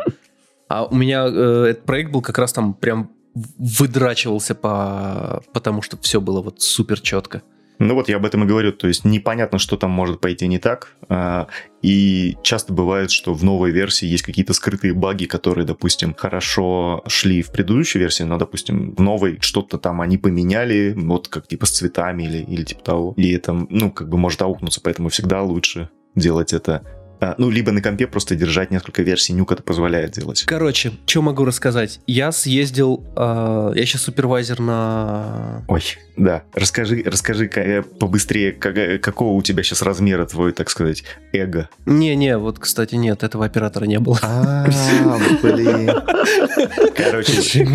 А 0.67 0.85
у 0.85 0.95
меня 0.95 1.25
э, 1.27 1.67
этот 1.69 1.85
проект 1.85 2.11
был 2.11 2.21
как 2.21 2.37
раз 2.37 2.51
там 2.51 2.73
прям 2.73 3.11
выдрачивался 3.57 4.55
по... 4.55 5.41
потому 5.53 5.81
что 5.81 5.97
все 5.97 6.21
было 6.21 6.41
вот 6.41 6.61
супер 6.61 6.99
четко. 6.99 7.41
Ну 7.79 7.93
вот 7.93 8.09
я 8.09 8.15
об 8.15 8.25
этом 8.25 8.43
и 8.43 8.47
говорю, 8.47 8.71
то 8.71 8.87
есть 8.87 9.05
непонятно, 9.05 9.59
что 9.59 9.77
там 9.77 9.91
может 9.91 10.19
пойти 10.19 10.47
не 10.47 10.57
так, 10.57 10.95
а, 11.09 11.47
и 11.83 12.35
часто 12.41 12.73
бывает, 12.73 13.11
что 13.11 13.35
в 13.35 13.43
новой 13.43 13.71
версии 13.71 14.07
есть 14.07 14.23
какие-то 14.23 14.53
скрытые 14.53 14.93
баги, 14.93 15.25
которые, 15.25 15.65
допустим, 15.65 16.15
хорошо 16.15 17.03
шли 17.05 17.43
в 17.43 17.51
предыдущей 17.51 17.99
версии, 17.99 18.23
но, 18.23 18.37
допустим, 18.37 18.95
в 18.95 19.01
новой 19.01 19.37
что-то 19.41 19.77
там 19.77 20.01
они 20.01 20.17
поменяли, 20.17 20.93
вот 20.95 21.27
как 21.27 21.47
типа 21.47 21.67
с 21.67 21.71
цветами 21.71 22.23
или, 22.23 22.39
или 22.39 22.63
типа 22.63 22.83
того, 22.83 23.13
и 23.15 23.31
это, 23.31 23.53
ну, 23.53 23.91
как 23.91 24.09
бы 24.09 24.17
может 24.17 24.41
аукнуться, 24.41 24.81
поэтому 24.81 25.09
всегда 25.09 25.43
лучше 25.43 25.89
делать 26.15 26.53
это 26.53 26.81
а, 27.19 27.35
ну, 27.37 27.49
либо 27.49 27.71
на 27.71 27.81
компе 27.81 28.07
просто 28.07 28.35
держать 28.35 28.71
несколько 28.71 29.01
версий 29.01 29.33
нюк 29.33 29.51
это 29.51 29.63
позволяет 29.63 30.11
делать. 30.11 30.43
Короче, 30.45 30.91
что 31.05 31.21
могу 31.21 31.45
рассказать? 31.45 31.99
Я 32.05 32.31
съездил, 32.31 33.03
э, 33.15 33.71
я 33.75 33.85
сейчас 33.85 34.03
супервайзер 34.03 34.59
на... 34.59 35.63
Ой, 35.67 35.83
да. 36.15 36.43
Расскажи, 36.53 37.03
расскажи 37.05 37.49
э, 37.55 37.81
побыстрее, 37.81 38.51
как, 38.51 38.77
э, 38.77 38.99
какого 38.99 39.33
у 39.33 39.41
тебя 39.41 39.63
сейчас 39.63 39.81
размера 39.81 40.25
твой, 40.25 40.51
так 40.51 40.69
сказать, 40.69 41.03
эго? 41.33 41.69
Не-не, 41.85 42.37
вот, 42.37 42.59
кстати, 42.59 42.95
нет, 42.95 43.23
этого 43.23 43.45
оператора 43.45 43.85
не 43.85 43.99
было. 43.99 44.19
А, 44.21 44.65
блин. 45.41 45.91
Короче, 46.95 47.67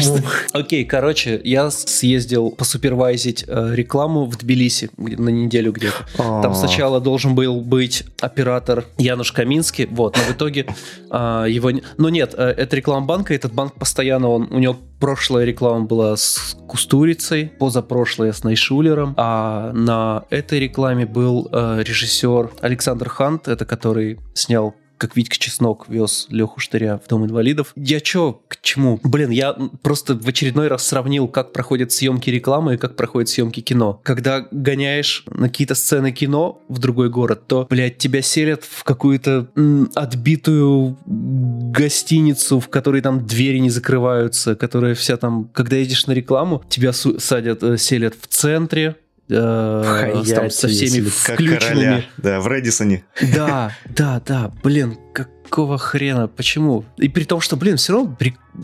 Окей, 0.52 0.84
короче, 0.84 1.40
я 1.42 1.70
съездил 1.70 2.50
посупервайзить 2.50 3.44
э, 3.46 3.72
рекламу 3.74 4.26
в 4.26 4.36
Тбилиси 4.36 4.90
на 4.96 5.28
неделю 5.30 5.72
где-то. 5.72 6.06
Там 6.16 6.54
сначала 6.54 7.00
должен 7.00 7.34
был 7.34 7.60
быть 7.60 8.04
оператор 8.20 8.84
Януш 8.98 9.31
Каминский, 9.32 9.86
вот, 9.86 10.16
но 10.16 10.22
в 10.22 10.36
итоге 10.36 10.66
а, 11.10 11.44
его... 11.44 11.70
Ну 11.98 12.08
нет, 12.08 12.34
э, 12.36 12.42
это 12.42 12.76
реклама 12.76 13.06
банка, 13.06 13.34
этот 13.34 13.52
банк 13.52 13.74
постоянно, 13.74 14.28
он, 14.28 14.48
у 14.50 14.58
него 14.58 14.76
прошлая 15.00 15.44
реклама 15.44 15.84
была 15.86 16.16
с 16.16 16.56
Кустурицей, 16.68 17.52
позапрошлая 17.58 18.32
с 18.32 18.44
Найшулером, 18.44 19.14
а 19.16 19.72
на 19.72 20.24
этой 20.30 20.60
рекламе 20.60 21.06
был 21.06 21.48
э, 21.50 21.82
режиссер 21.84 22.50
Александр 22.60 23.08
Хант, 23.08 23.48
это 23.48 23.64
который 23.64 24.20
снял 24.34 24.74
как 25.02 25.16
Витька 25.16 25.36
Чеснок 25.36 25.88
вез 25.88 26.28
Леху 26.30 26.60
Штыря 26.60 27.00
в 27.04 27.08
Дом 27.08 27.24
инвалидов. 27.24 27.72
Я 27.74 27.98
чё, 27.98 28.40
к 28.46 28.60
чему? 28.62 29.00
Блин, 29.02 29.30
я 29.30 29.56
просто 29.82 30.14
в 30.14 30.28
очередной 30.28 30.68
раз 30.68 30.86
сравнил, 30.86 31.26
как 31.26 31.52
проходят 31.52 31.90
съемки 31.90 32.30
рекламы 32.30 32.74
и 32.74 32.76
как 32.76 32.94
проходят 32.94 33.28
съемки 33.28 33.58
кино. 33.62 34.00
Когда 34.04 34.46
гоняешь 34.52 35.24
на 35.26 35.48
какие-то 35.48 35.74
сцены 35.74 36.12
кино 36.12 36.62
в 36.68 36.78
другой 36.78 37.10
город, 37.10 37.48
то, 37.48 37.66
блядь, 37.68 37.98
тебя 37.98 38.22
селят 38.22 38.62
в 38.62 38.84
какую-то 38.84 39.48
отбитую 39.96 40.96
гостиницу, 41.04 42.60
в 42.60 42.68
которой 42.68 43.00
там 43.00 43.26
двери 43.26 43.58
не 43.58 43.70
закрываются, 43.70 44.54
которая 44.54 44.94
вся 44.94 45.16
там, 45.16 45.50
когда 45.52 45.78
едешь 45.78 46.06
на 46.06 46.12
рекламу, 46.12 46.62
тебя 46.68 46.92
садят, 46.92 47.64
э, 47.64 47.76
селят 47.76 48.14
в 48.20 48.28
центре, 48.28 48.94
э, 49.28 50.22
там 50.28 50.50
со 50.50 50.68
всеми 50.68 51.08
короля, 51.26 52.04
да, 52.16 52.40
в 52.40 52.48
Редисоне. 52.48 53.04
Да, 53.34 53.76
да, 53.88 54.22
да, 54.24 54.52
блин, 54.62 54.98
какого 55.12 55.78
хрена, 55.78 56.28
почему? 56.28 56.84
И 56.96 57.08
при 57.08 57.24
том, 57.24 57.40
что, 57.40 57.56
блин, 57.56 57.76
все 57.76 57.92
равно 57.94 58.16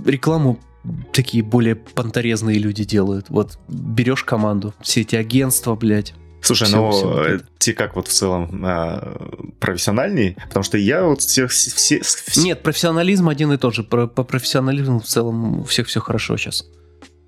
рекламу 0.05 0.61
такие 1.13 1.43
более 1.43 1.77
понторезные 1.77 2.59
люди 2.59 2.85
делают. 2.85 3.27
Вот 3.29 3.59
берешь 3.69 4.25
команду, 4.25 4.75
все 4.81 5.03
эти 5.03 5.17
агентства, 5.17 5.75
блядь. 5.75 6.15
Слушай, 6.41 6.69
все, 6.69 6.77
ну 6.77 6.91
все 6.91 7.41
те 7.59 7.73
как 7.73 7.97
вот 7.97 8.07
в 8.07 8.13
целом 8.13 8.63
а, 8.65 9.29
профессиональней? 9.59 10.37
Потому 10.47 10.63
что 10.63 10.79
я 10.79 11.05
вот 11.05 11.21
всех... 11.21 11.51
Все, 11.51 12.01
все... 12.01 12.41
Нет, 12.41 12.63
профессионализм 12.63 13.29
один 13.29 13.53
и 13.53 13.57
тот 13.57 13.75
же. 13.75 13.83
Про, 13.83 14.07
по 14.07 14.23
профессионализму 14.23 15.01
в 15.01 15.07
целом 15.07 15.61
у 15.61 15.65
всех 15.65 15.89
все 15.89 16.01
хорошо 16.01 16.37
сейчас. 16.37 16.65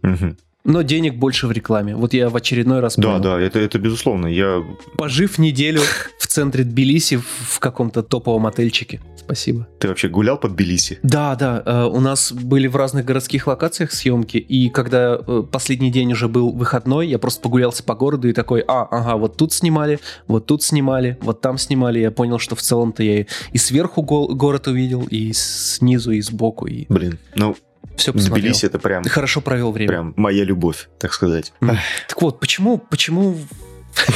Угу. 0.03 0.37
Но 0.65 0.83
денег 0.83 1.17
больше 1.17 1.47
в 1.47 1.53
рекламе. 1.53 1.97
Вот 1.97 2.13
я 2.13 2.29
в 2.29 2.37
очередной 2.37 2.81
раз 2.81 2.97
Да, 2.97 3.09
понял. 3.09 3.23
да, 3.23 3.41
это, 3.41 3.59
это 3.59 3.79
безусловно. 3.79 4.27
Я... 4.27 4.63
Пожив 4.97 5.39
неделю 5.39 5.81
в 6.19 6.27
центре 6.27 6.65
Тбилиси 6.65 7.17
в 7.17 7.59
каком-то 7.61 8.03
топовом 8.03 8.47
отельчике. 8.47 9.01
Спасибо. 9.17 9.67
Ты 9.79 9.89
вообще 9.89 10.09
гулял 10.09 10.37
под 10.39 10.53
Тбилиси? 10.53 10.99
Да, 11.03 11.35
да. 11.37 11.63
Э, 11.65 11.85
у 11.85 12.01
нас 12.01 12.33
были 12.33 12.67
в 12.67 12.77
разных 12.77 13.05
городских 13.05 13.47
локациях 13.47 13.93
съемки, 13.93 14.37
и 14.37 14.69
когда 14.69 15.19
э, 15.27 15.45
последний 15.51 15.91
день 15.91 16.13
уже 16.13 16.29
был 16.29 16.53
выходной, 16.53 17.09
я 17.09 17.19
просто 17.19 17.41
погулялся 17.41 17.83
по 17.83 17.95
городу 17.95 18.29
и 18.29 18.33
такой, 18.33 18.63
а, 18.67 18.83
ага, 18.83 19.17
вот 19.17 19.37
тут 19.37 19.53
снимали, 19.53 19.99
вот 20.27 20.47
тут 20.47 20.63
снимали, 20.63 21.17
вот 21.23 21.41
там 21.41 21.59
снимали. 21.59 22.01
Я 22.01 22.11
понял, 22.11 22.39
что 22.39 22.55
в 22.55 22.61
целом-то 22.61 23.03
я 23.03 23.25
и 23.53 23.59
сверху 23.59 24.03
город 24.03 24.67
увидел, 24.67 25.07
и 25.09 25.33
снизу, 25.33 26.11
и 26.11 26.21
сбоку. 26.21 26.67
И... 26.67 26.87
Блин, 26.89 27.19
ну 27.35 27.57
все 28.01 28.13
посмотрел. 28.13 28.43
Тбилиси 28.43 28.67
это 28.67 28.79
прям... 28.79 29.03
Ты 29.03 29.11
хорошо 29.11 29.41
провел 29.41 29.71
время. 29.73 29.89
Прям 29.89 30.15
моя 30.17 30.45
любовь, 30.45 30.89
так 30.99 31.13
сказать. 31.13 31.53
Так 31.61 32.21
вот, 32.21 32.41
почему, 32.41 32.79
почему... 32.79 33.39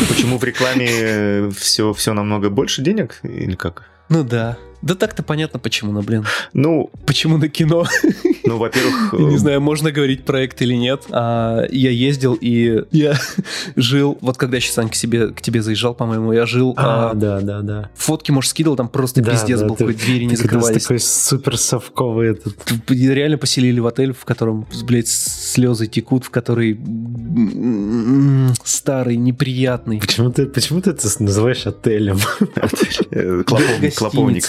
Почему 0.09 0.39
в 0.39 0.45
рекламе 0.45 1.51
все, 1.51 1.93
все 1.93 2.13
намного 2.13 2.49
больше 2.49 2.81
денег 2.83 3.19
или 3.23 3.55
как? 3.55 3.85
Ну 4.09 4.23
да. 4.23 4.57
Да 4.85 4.95
так-то 4.95 5.23
понятно, 5.23 5.59
почему, 5.59 5.93
но, 5.93 6.03
блин. 6.03 6.27
Ну... 6.53 6.91
Почему 7.07 7.39
на 7.39 7.49
кино? 7.49 7.87
Ну, 8.45 8.59
во-первых... 8.59 9.15
Не 9.19 9.39
знаю, 9.39 9.63
можно 9.63 9.91
говорить 9.91 10.25
проект 10.27 10.61
или 10.61 10.75
нет. 10.75 11.05
А, 11.11 11.65
я 11.71 11.91
ездил 11.91 12.37
и 12.39 12.85
я 12.91 13.15
жил... 13.77 14.19
Вот 14.21 14.37
когда 14.37 14.61
сейчас, 14.61 14.87
к, 14.91 14.95
себе, 14.95 15.29
к 15.29 15.41
тебе 15.41 15.63
заезжал, 15.63 15.95
по-моему, 15.95 16.35
я 16.35 16.45
жил... 16.45 16.75
А, 16.77 17.13
а, 17.13 17.15
да, 17.15 17.41
да, 17.41 17.63
да. 17.63 17.91
Фотки, 17.95 18.31
может, 18.31 18.51
скидывал, 18.51 18.77
там 18.77 18.89
просто 18.89 19.23
пиздец 19.23 19.63
был, 19.63 19.75
двери 19.77 20.25
не 20.25 20.37
закрывались. 20.37 20.83
такой 20.83 21.01
супер 21.01 21.57
совковый 21.57 22.33
этот... 22.33 22.55
Реально 22.91 23.39
поселили 23.39 23.81
в 23.81 23.87
отель, 23.87 24.13
в 24.13 24.27
котором, 24.27 24.67
блядь, 24.83 25.09
слезы 25.09 25.87
текут, 25.87 26.25
в 26.25 26.31
который 26.31 26.79
старый, 28.65 29.17
неприятный. 29.17 29.99
Почему 29.99 30.31
ты, 30.31 30.45
почему 30.45 30.83
ты 30.83 30.91
это 30.91 31.09
называешь 31.21 31.67
отелем? 31.67 32.19
Клоповник. 33.45 34.45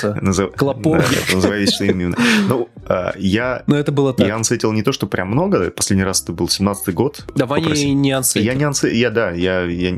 Клоповник. 0.56 1.34
Называй 1.34 1.68
что 1.68 1.86
именно. 1.86 2.16
Ну, 2.48 2.70
а, 2.88 3.14
я... 3.18 3.64
Но 3.68 3.76
это 3.76 3.92
было 3.92 4.14
так. 4.14 4.28
Я 4.28 4.36
ансетил 4.36 4.72
не 4.72 4.84
то, 4.84 4.92
что 4.92 5.08
прям 5.08 5.30
много. 5.30 5.72
Последний 5.72 6.04
раз 6.04 6.22
это 6.22 6.32
был 6.32 6.46
17-й 6.46 6.94
год. 6.94 7.26
Давай 7.36 7.62
не, 7.62 7.94
не 7.94 8.12
ансетил. 8.12 8.44
Я 8.44 8.54
не 8.54 8.64
ансетил. 8.64 8.96
Я, 8.96 9.10
да, 9.10 9.32
я, 9.32 9.64
я... 9.64 9.98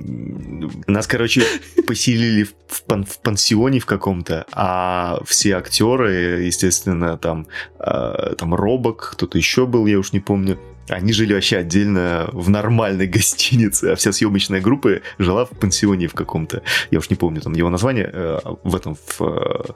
Нас, 0.88 1.08
короче, 1.08 1.44
поселили 1.86 2.48
в, 2.68 2.84
пан, 2.84 3.06
в 3.06 3.20
пансионе 3.20 3.80
в 3.80 3.86
каком-то, 3.86 4.46
а 4.52 5.20
все 5.26 5.56
актеры, 5.56 6.44
естественно, 6.44 7.18
там, 7.18 7.48
э, 7.80 8.36
там 8.38 8.54
Робок, 8.54 9.12
кто-то 9.14 9.38
еще 9.38 9.66
был, 9.66 9.86
я 9.86 10.00
уж 10.00 10.14
не 10.14 10.20
помню, 10.20 10.58
они 10.90 11.14
жили 11.14 11.34
вообще 11.34 11.58
отдельно 11.58 12.30
в 12.32 12.50
нормальной 12.50 13.08
гостинице, 13.18 13.92
а 13.92 13.96
вся 13.96 14.12
съемочная 14.12 14.62
группа 14.62 15.02
жила 15.18 15.46
в 15.46 15.50
пансионе 15.50 16.08
в 16.08 16.14
каком-то. 16.14 16.62
Я 16.92 17.00
уж 17.00 17.10
не 17.10 17.16
помню 17.16 17.42
там 17.42 17.54
его 17.54 17.70
название. 17.70 18.10
Э, 18.12 18.40
в 18.64 18.76
этом, 18.76 18.96
в, 18.96 19.22
э, 19.22 19.74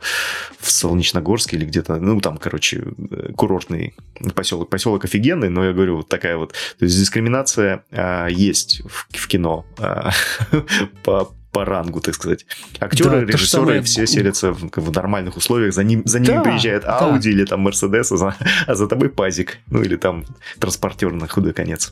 в 0.60 0.72
Солнечногорске 0.72 1.58
или 1.58 1.66
где-то, 1.66 1.98
ну, 1.98 2.20
там, 2.22 2.38
короче, 2.38 2.84
э, 3.12 3.32
курортный 3.36 3.94
поселок. 4.36 4.70
Поселок 4.70 5.06
офигенный, 5.06 5.50
но 5.50 5.66
я 5.66 5.74
говорю, 5.74 5.98
вот 5.98 6.10
такая 6.10 6.38
вот... 6.38 6.54
То 6.80 6.86
есть 6.86 6.98
дискриминация 6.98 7.84
а, 7.92 8.28
есть 8.28 8.82
в, 8.86 9.08
в 9.12 9.28
кино 9.28 9.66
а, 9.80 10.12
по 11.04 11.34
по 11.52 11.66
рангу, 11.66 12.00
так 12.00 12.16
сказать. 12.16 12.46
Актеры, 12.80 13.22
да, 13.22 13.32
режиссеры 13.34 13.64
самое... 13.64 13.82
все 13.82 14.08
селятся 14.08 14.54
в, 14.54 14.72
в 14.74 14.92
нормальных 14.92 15.38
условиях. 15.38 15.74
За, 15.74 15.84
ним, 15.84 16.04
за 16.06 16.20
ними 16.20 16.34
да, 16.34 16.42
приезжает 16.42 16.86
Ауди 16.86 17.30
да. 17.30 17.38
или 17.38 17.46
там 17.46 17.62
Мерседес, 17.62 18.12
а 18.12 18.18
за, 18.18 18.36
а 18.68 18.76
за 18.76 18.88
тобой 18.88 19.10
пазик. 19.10 19.58
Ну 19.68 19.82
или 19.82 19.98
там 19.98 20.26
транспортер 20.60 21.12
на 21.12 21.28
худой 21.28 21.54
конец. 21.54 21.92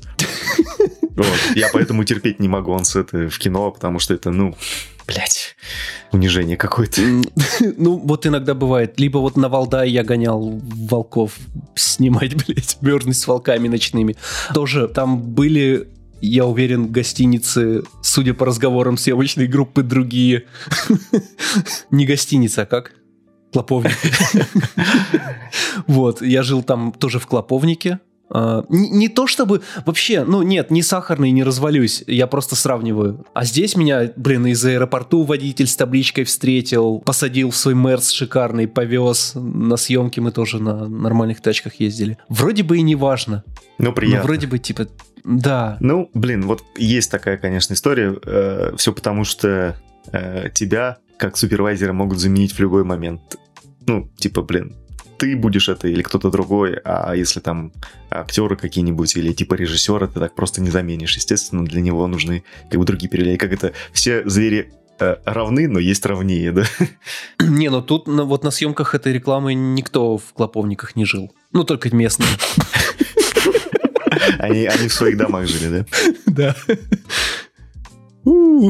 Вот. 1.15 1.27
Я 1.55 1.67
поэтому 1.73 2.05
терпеть 2.05 2.39
не 2.39 2.47
могу 2.47 2.71
он 2.71 2.85
с 2.85 2.95
это 2.95 3.29
в 3.29 3.37
кино, 3.39 3.71
потому 3.71 3.99
что 3.99 4.13
это, 4.13 4.31
ну, 4.31 4.55
блядь, 5.05 5.55
унижение 6.11 6.55
какое-то. 6.55 7.01
Ну, 7.77 7.97
вот 7.97 8.25
иногда 8.25 8.53
бывает. 8.53 8.99
Либо 8.99 9.17
вот 9.17 9.35
на 9.35 9.49
Валдай 9.49 9.89
я 9.89 10.03
гонял 10.03 10.61
волков 10.63 11.33
снимать, 11.75 12.35
блядь, 12.47 12.77
мерзнуть 12.81 13.17
с 13.17 13.27
волками 13.27 13.67
ночными. 13.67 14.15
Тоже 14.53 14.87
там 14.87 15.21
были 15.21 15.89
я 16.21 16.45
уверен, 16.45 16.91
гостиницы, 16.91 17.83
судя 18.01 18.33
по 18.33 18.45
разговорам 18.45 18.97
съемочной 18.97 19.47
группы, 19.47 19.83
другие. 19.83 20.45
Не 21.91 22.05
гостиница, 22.05 22.63
а 22.63 22.65
как? 22.65 22.93
Клоповник. 23.51 23.97
Вот, 25.87 26.21
я 26.21 26.43
жил 26.43 26.61
там 26.61 26.91
тоже 26.91 27.19
в 27.19 27.27
Клоповнике. 27.27 27.99
Uh, 28.31 28.63
не, 28.69 29.09
то 29.09 29.25
чтобы 29.25 29.61
вообще, 29.87 30.23
ну 30.23 30.43
нет, 30.43 30.69
не 30.69 30.83
сахарный, 30.83 31.31
не 31.31 31.43
развалюсь, 31.43 32.03
я 32.05 32.27
просто 32.27 32.55
сравниваю. 32.55 33.25
А 33.33 33.43
здесь 33.43 33.75
меня, 33.75 34.11
блин, 34.15 34.45
из 34.45 34.63
аэропорту 34.63 35.23
водитель 35.23 35.65
с 35.65 35.75
табличкой 35.75 36.25
встретил, 36.25 36.99
посадил 36.99 37.49
в 37.49 37.55
свой 37.55 37.73
Мерс 37.73 38.11
шикарный, 38.11 38.67
повез 38.67 39.31
на 39.33 39.77
съемки, 39.77 40.19
мы 40.19 40.31
тоже 40.31 40.61
на 40.61 40.87
нормальных 40.87 41.41
тачках 41.41 41.79
ездили. 41.79 42.19
Вроде 42.29 42.61
бы 42.61 42.77
и 42.77 42.83
не 42.83 42.95
важно. 42.95 43.43
Ну, 43.79 43.93
приятно. 43.93 44.19
Но 44.19 44.23
вроде 44.25 44.45
бы, 44.45 44.59
типа, 44.59 44.87
да. 45.23 45.77
Ну, 45.79 46.09
блин, 46.13 46.45
вот 46.45 46.63
есть 46.77 47.11
такая, 47.11 47.37
конечно, 47.37 47.73
история. 47.73 48.15
Э, 48.25 48.73
все 48.77 48.93
потому, 48.93 49.23
что 49.23 49.75
э, 50.11 50.49
тебя, 50.53 50.97
как 51.17 51.37
супервайзера, 51.37 51.93
могут 51.93 52.19
заменить 52.19 52.53
в 52.53 52.59
любой 52.59 52.83
момент. 52.83 53.37
Ну, 53.85 54.09
типа, 54.17 54.41
блин, 54.41 54.75
ты 55.19 55.35
будешь 55.35 55.69
это 55.69 55.87
или 55.87 56.01
кто-то 56.01 56.31
другой, 56.31 56.79
а 56.83 57.13
если 57.13 57.41
там 57.41 57.73
актеры 58.09 58.55
какие-нибудь 58.55 59.15
или 59.17 59.33
типа 59.33 59.55
режиссера, 59.55 60.07
ты 60.07 60.19
так 60.19 60.33
просто 60.33 60.61
не 60.61 60.69
заменишь. 60.69 61.15
Естественно, 61.15 61.65
для 61.65 61.81
него 61.81 62.07
нужны 62.07 62.43
как 62.69 62.79
бы 62.79 62.85
другие 62.85 63.09
перелей. 63.09 63.37
Как 63.37 63.51
это 63.51 63.73
все 63.91 64.27
звери 64.27 64.71
э, 64.99 65.17
равны, 65.25 65.67
но 65.67 65.79
есть 65.79 66.05
равнее, 66.05 66.53
да? 66.53 66.63
Не, 67.39 67.69
ну 67.69 67.81
тут 67.81 68.07
вот 68.07 68.43
на 68.43 68.51
съемках 68.51 68.95
этой 68.95 69.11
рекламы 69.11 69.53
никто 69.53 70.17
в 70.17 70.33
клоповниках 70.33 70.95
не 70.95 71.05
жил. 71.05 71.31
Ну, 71.51 71.63
только 71.63 71.93
местные. 71.93 72.29
Они, 74.37 74.65
они 74.65 74.87
в 74.87 74.93
своих 74.93 75.17
домах 75.17 75.47
жили, 75.47 75.79
да? 75.79 75.85
Да. 76.25 76.55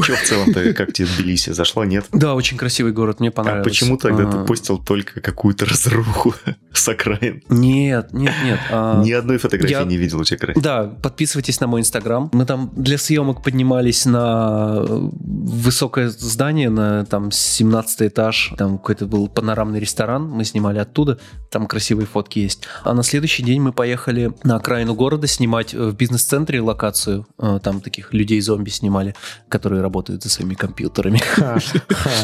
Что 0.02 0.16
в 0.16 0.24
целом-то, 0.24 0.74
как 0.74 0.94
тебе 0.94 1.08
Тбилиси? 1.08 1.52
Зашло, 1.52 1.84
нет? 1.84 2.06
Да, 2.12 2.36
очень 2.36 2.58
красивый 2.58 2.92
город, 2.94 3.20
мне 3.20 3.32
понравилось. 3.32 3.66
А 3.66 3.70
почему 3.70 3.98
тогда 3.98 4.28
а... 4.28 4.32
ты 4.32 4.46
постил 4.46 4.78
только 4.78 5.22
какую-то 5.22 5.66
разруху 5.66 6.34
с 6.74 6.88
окраин? 6.88 7.44
Нет, 7.50 8.14
нет, 8.14 8.34
нет. 8.44 8.60
А... 8.72 9.02
Ни 9.04 9.12
одной 9.12 9.38
фотографии 9.38 9.88
не 9.88 9.98
видел 9.98 10.20
у 10.20 10.24
тебя 10.24 10.38
красиво. 10.38 10.64
Да, 10.64 10.84
подписывайтесь 10.86 11.60
на 11.60 11.68
мой 11.68 11.82
инстаграм. 11.82 12.30
Мы 12.34 12.46
там 12.46 12.72
для 12.76 12.98
съемок 12.98 13.44
поднимались 13.44 14.06
на 14.06 14.84
высокое 14.88 16.10
здание, 16.10 16.70
на 16.70 17.06
там 17.06 17.32
17 17.32 18.04
этаж. 18.04 18.54
Там 18.58 18.78
какой-то 18.78 19.06
был 19.06 19.28
панорамный 19.28 19.80
ресторан, 19.80 20.30
мы 20.30 20.46
снимали 20.46 20.80
оттуда. 20.80 21.20
Там 21.50 21.68
красивые 21.68 22.06
фотки 22.06 22.40
есть. 22.40 22.64
А 22.84 22.94
на 22.94 23.04
следующий 23.04 23.44
день 23.44 23.62
мы 23.62 23.72
поехали 23.72 24.32
на 24.44 24.56
окраину 24.58 24.94
города 24.94 25.28
снимать 25.28 25.74
в 25.74 25.94
бизнес-центре 25.94 26.62
локацию. 26.62 27.26
А, 27.38 27.60
там 27.60 27.82
таких 27.82 28.14
людей-зомби 28.14 28.70
снимали 28.70 29.16
которые 29.50 29.82
работают 29.82 30.24
за 30.24 30.30
своими 30.30 30.54
компьютерами. 30.54 31.22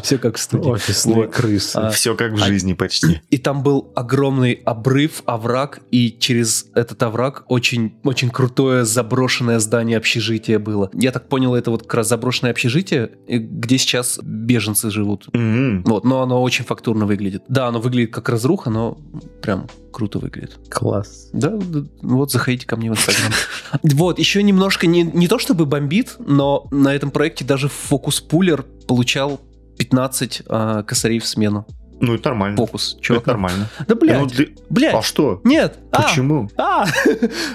Все 0.02 0.18
как 0.18 0.38
в 0.38 0.40
студии. 0.40 0.70
Офисные 0.70 1.28
крысы. 1.28 1.76
А, 1.78 1.90
Все 1.90 2.16
как 2.16 2.34
в 2.34 2.44
а, 2.44 2.46
жизни 2.46 2.74
почти. 2.74 3.22
И 3.30 3.38
там 3.38 3.64
был 3.64 3.92
огромный 3.96 4.54
обрыв, 4.54 5.24
овраг, 5.26 5.80
и 5.92 6.16
через 6.18 6.68
этот 6.76 7.02
овраг 7.04 7.44
очень, 7.48 7.96
очень 8.04 8.30
крутое 8.30 8.86
заброшенное 8.86 9.60
здание 9.60 9.98
общежития 9.98 10.60
было. 10.60 10.90
Я 10.94 11.12
так 11.12 11.28
понял, 11.28 11.56
это 11.56 11.72
вот 11.72 11.84
как 11.84 11.96
раз 11.96 12.10
заброшенное 12.10 12.52
общежитие, 12.52 13.12
где 13.28 13.78
сейчас 13.78 14.20
беженцы 14.22 14.90
живут. 14.90 15.28
Вот, 15.34 16.06
но 16.06 16.22
оно 16.22 16.42
очень 16.42 16.66
фактурно 16.66 17.06
выглядит. 17.06 17.44
Да, 17.48 17.68
оно 17.68 17.80
выглядит 17.80 18.14
как 18.14 18.30
разруха, 18.30 18.70
но 18.70 18.98
прям 19.42 19.68
круто 19.96 20.20
выглядит. 20.20 20.60
Класс. 20.70 21.30
Да, 21.32 21.58
вот 22.02 22.30
заходите 22.30 22.68
ко 22.68 22.76
мне 22.76 22.92
в 22.92 22.96
Инстаграм. 22.96 23.32
Вот, 23.84 24.20
еще 24.20 24.44
немножко, 24.44 24.88
не, 24.88 25.04
не 25.04 25.28
то 25.30 25.40
чтобы 25.40 25.66
бомбит, 25.66 26.18
но 26.20 26.68
на 26.72 26.94
этом 26.94 27.12
проекте 27.12 27.46
даже 27.46 27.70
фокус-пулер 27.70 28.64
получал 28.88 29.40
15 29.78 30.42
э, 30.46 30.84
косарей 30.86 31.20
в 31.20 31.26
смену. 31.26 31.66
Ну, 32.02 32.16
это 32.16 32.30
нормально. 32.30 32.58
фокус. 32.58 32.94
Это 32.96 33.02
чувак. 33.04 33.26
нормально. 33.26 33.70
Да, 33.88 33.96
блядь, 33.96 34.20
Ну, 34.20 34.26
для- 34.28 34.48
блядь, 34.70 34.94
А 34.96 35.02
что? 35.02 35.42
нет, 35.44 35.78
а, 35.92 36.04
Почему? 36.04 36.50
а. 36.58 36.86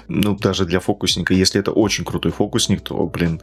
Ну, 0.08 0.36
даже 0.36 0.64
для 0.64 0.80
фокусника. 0.80 1.34
Если 1.34 1.60
это 1.60 1.72
очень 1.72 2.04
крутой 2.04 2.32
фокусник, 2.32 2.80
то, 2.80 3.06
блин, 3.06 3.40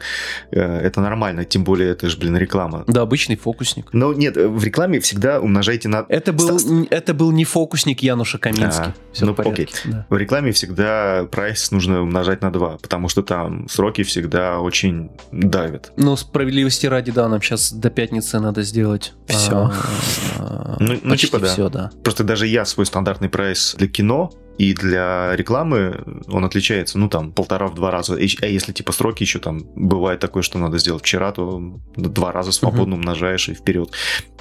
э, 0.52 0.60
это 0.60 1.02
нормально. 1.02 1.46
Тем 1.46 1.64
более, 1.64 1.92
это 1.92 2.10
же, 2.10 2.18
блин, 2.18 2.36
реклама. 2.38 2.84
Да, 2.88 3.02
обычный 3.02 3.36
фокусник. 3.36 3.90
Но 3.94 4.14
нет, 4.14 4.38
э, 4.38 4.48
в 4.48 4.64
рекламе 4.64 5.00
всегда 5.00 5.40
умножайте 5.40 5.88
на... 5.88 6.06
Это 6.10 6.34
был, 6.34 6.60
это 6.90 7.14
был 7.14 7.32
не 7.32 7.46
фокусник 7.46 8.02
Януша 8.02 8.38
Каминский. 8.38 8.86
А, 8.88 8.94
Все 9.14 9.26
ну, 9.26 9.34
в 9.34 9.36
порядке. 9.36 9.68
да. 9.86 10.06
В 10.10 10.18
рекламе 10.18 10.52
всегда 10.52 11.28
прайс 11.32 11.72
нужно 11.72 12.02
умножать 12.02 12.42
на 12.42 12.52
2, 12.52 12.78
потому 12.82 13.08
что 13.10 13.22
там 13.22 13.68
сроки 13.70 14.04
всегда 14.04 14.60
очень 14.60 15.12
давят. 15.32 15.92
Ну, 15.98 16.16
справедливости 16.16 16.88
ради, 16.88 17.12
да, 17.12 17.28
нам 17.30 17.42
сейчас 17.42 17.72
до 17.72 17.90
пятницы 17.90 18.40
надо 18.40 18.64
сделать 18.64 19.14
Всё. 19.28 19.72
Ну- 20.88 21.00
ну, 21.04 21.10
почти 21.12 21.28
типа 21.28 21.40
да. 21.40 21.48
все, 21.48 21.70
да. 21.70 21.92
Просто 22.04 22.24
даже 22.24 22.48
я 22.48 22.66
свой 22.66 22.86
стандартный 22.86 23.30
прайс 23.30 23.76
для 23.78 23.88
кино 23.88 24.32
и 24.58 24.74
для 24.74 25.36
рекламы, 25.36 26.04
он 26.28 26.44
отличается, 26.46 26.98
ну, 26.98 27.10
там, 27.10 27.32
полтора 27.32 27.68
в 27.68 27.76
два 27.76 27.92
раза. 27.92 28.16
И- 28.16 28.38
А 28.42 28.48
если, 28.48 28.72
типа, 28.72 28.92
сроки 28.92 29.24
еще 29.24 29.40
там, 29.40 29.62
бывает 29.76 30.20
такое, 30.20 30.42
что 30.44 30.58
надо 30.58 30.80
сделать 30.80 31.04
вчера, 31.04 31.32
то 31.32 31.62
два 31.96 32.32
раза 32.32 32.52
свободно 32.52 32.96
умножаешь 32.96 33.50
и 33.50 33.54
вперед. 33.54 33.92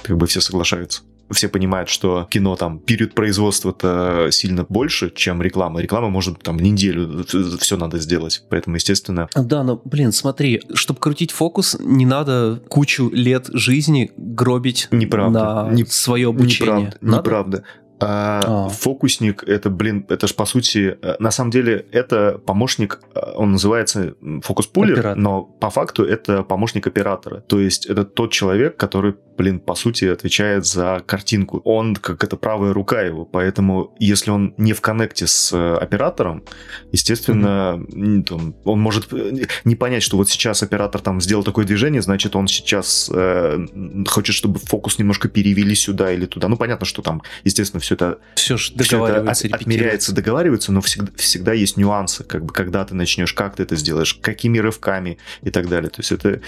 Как 0.01 0.17
бы 0.17 0.25
все 0.27 0.41
соглашаются. 0.41 1.03
Все 1.31 1.49
понимают, 1.49 1.89
что 1.89 2.27
кино 2.29 2.55
там 2.55 2.79
период 2.79 3.13
производства-то 3.13 4.29
сильно 4.31 4.65
больше, 4.69 5.11
чем 5.13 5.41
реклама. 5.41 5.81
Реклама 5.81 6.09
может 6.09 6.41
там 6.41 6.57
в 6.57 6.61
неделю 6.61 7.25
все 7.59 7.77
надо 7.77 7.99
сделать. 7.99 8.43
Поэтому, 8.49 8.75
естественно, 8.75 9.27
Да, 9.35 9.63
но, 9.63 9.81
блин, 9.83 10.11
смотри, 10.11 10.61
чтобы 10.73 10.99
крутить 10.99 11.31
фокус, 11.31 11.77
не 11.79 12.05
надо 12.05 12.61
кучу 12.69 13.09
лет 13.11 13.47
жизни 13.53 14.11
гробить 14.17 14.87
Неправда. 14.91 15.39
на 15.65 15.69
Не- 15.71 15.85
свое 15.85 16.29
обучение. 16.29 16.75
Неправда. 16.75 16.97
Надо? 17.01 17.17
неправда. 17.17 17.63
А, 17.99 18.67
А. 18.67 18.69
Фокусник, 18.69 19.43
это, 19.43 19.71
блин, 19.71 20.05
это 20.09 20.27
ж 20.27 20.35
по 20.35 20.45
сути, 20.45 20.95
э, 21.01 21.15
на 21.19 21.31
самом 21.31 21.49
деле, 21.49 21.83
это 21.91 22.37
помощник, 22.45 22.99
э, 23.15 23.19
он 23.35 23.53
называется 23.53 24.13
фокус-пулер, 24.43 25.15
но 25.15 25.41
по 25.43 25.71
факту 25.71 26.03
это 26.03 26.43
помощник 26.43 26.85
оператора. 26.85 27.41
То 27.47 27.59
есть 27.59 27.87
это 27.87 28.03
тот 28.05 28.31
человек, 28.31 28.77
который, 28.77 29.15
блин, 29.37 29.59
по 29.59 29.75
сути, 29.75 30.05
отвечает 30.05 30.65
за 30.65 31.01
картинку. 31.05 31.61
Он 31.63 31.95
как 31.95 32.23
это 32.23 32.37
правая 32.37 32.73
рука 32.73 33.01
его, 33.01 33.25
поэтому 33.25 33.95
если 33.99 34.31
он 34.31 34.53
не 34.57 34.73
в 34.73 34.81
коннекте 34.81 35.27
с 35.27 35.51
э, 35.53 35.75
оператором, 35.77 36.43
естественно, 36.91 37.79
м, 37.93 38.23
там, 38.23 38.55
он 38.65 38.79
может 38.79 39.11
э, 39.13 39.45
не 39.65 39.75
понять, 39.75 40.03
что 40.03 40.17
вот 40.17 40.29
сейчас 40.29 40.63
оператор 40.63 41.01
там 41.01 41.21
сделал 41.21 41.43
такое 41.43 41.65
движение, 41.65 42.01
значит, 42.01 42.35
он 42.35 42.47
сейчас 42.47 43.09
э, 43.13 43.65
хочет, 44.07 44.35
чтобы 44.35 44.59
фокус 44.59 44.97
немножко 44.97 45.27
перевели 45.29 45.75
сюда 45.75 46.11
или 46.11 46.25
туда. 46.25 46.47
Ну, 46.47 46.57
понятно, 46.57 46.85
что 46.85 47.01
там, 47.01 47.21
естественно, 47.43 47.79
все 47.79 47.95
это 47.95 48.19
Все 48.35 48.57
же 48.57 48.73
всё 48.73 48.75
это 48.75 48.89
договаривается, 48.89 49.47
от- 49.47 49.53
отмеряется, 49.53 50.15
договаривается, 50.15 50.71
но 50.71 50.81
всегда, 50.81 51.11
всегда 51.15 51.53
есть 51.53 51.77
нюансы, 51.77 52.23
как 52.23 52.45
бы, 52.45 52.53
когда 52.53 52.83
ты 52.85 52.95
начнешь, 52.95 53.33
как 53.33 53.55
ты 53.55 53.63
это 53.63 53.75
сделаешь, 53.75 54.13
какими 54.15 54.57
рывками 54.57 55.17
и 55.43 55.49
так 55.51 55.67
далее. 55.69 55.89
То 55.89 55.99
есть 55.99 56.11
это 56.11 56.41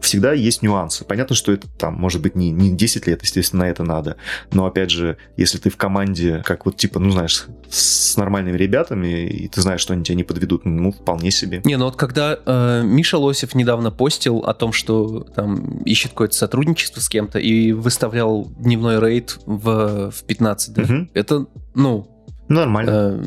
всегда 0.00 0.32
есть 0.32 0.62
нюансы. 0.62 1.04
Понятно, 1.04 1.34
что 1.34 1.52
это 1.52 1.66
там, 1.78 1.94
может 1.94 2.20
быть, 2.22 2.34
не, 2.36 2.50
не 2.50 2.74
10 2.74 3.06
лет, 3.06 3.22
естественно, 3.22 3.64
на 3.64 3.70
это 3.70 3.82
надо. 3.82 4.16
Но, 4.52 4.66
опять 4.66 4.90
же, 4.90 5.16
если 5.36 5.58
ты 5.58 5.70
в 5.70 5.76
команде, 5.76 6.42
как 6.44 6.66
вот, 6.66 6.76
типа, 6.76 7.00
ну, 7.00 7.10
знаешь, 7.10 7.46
с 7.68 8.16
нормальными 8.16 8.56
ребятами, 8.56 9.26
и 9.26 9.48
ты 9.48 9.60
знаешь, 9.60 9.80
что 9.80 9.94
они 9.94 10.04
тебя 10.04 10.16
не 10.16 10.24
подведут, 10.24 10.64
ну, 10.64 10.92
вполне 10.92 11.30
себе. 11.30 11.62
Не, 11.64 11.76
ну 11.76 11.86
вот 11.86 11.96
когда 11.96 12.38
э, 12.44 12.82
Миша 12.84 13.18
Лосев 13.18 13.54
недавно 13.54 13.90
постил 13.90 14.38
о 14.38 14.54
том, 14.54 14.72
что 14.72 15.20
там 15.20 15.78
ищет 15.82 16.12
какое-то 16.12 16.34
сотрудничество 16.34 17.00
с 17.00 17.08
кем-то 17.08 17.38
и 17.38 17.72
выставлял 17.72 18.46
дневной 18.58 19.00
рейд 19.00 19.38
в, 19.46 20.10
в 20.10 20.24
15, 20.24 20.74
да? 20.74 20.82
Мгм. 20.82 21.10
Это, 21.14 21.46
ну, 21.74 22.15
Нормально. 22.48 22.90
э, 22.90 23.22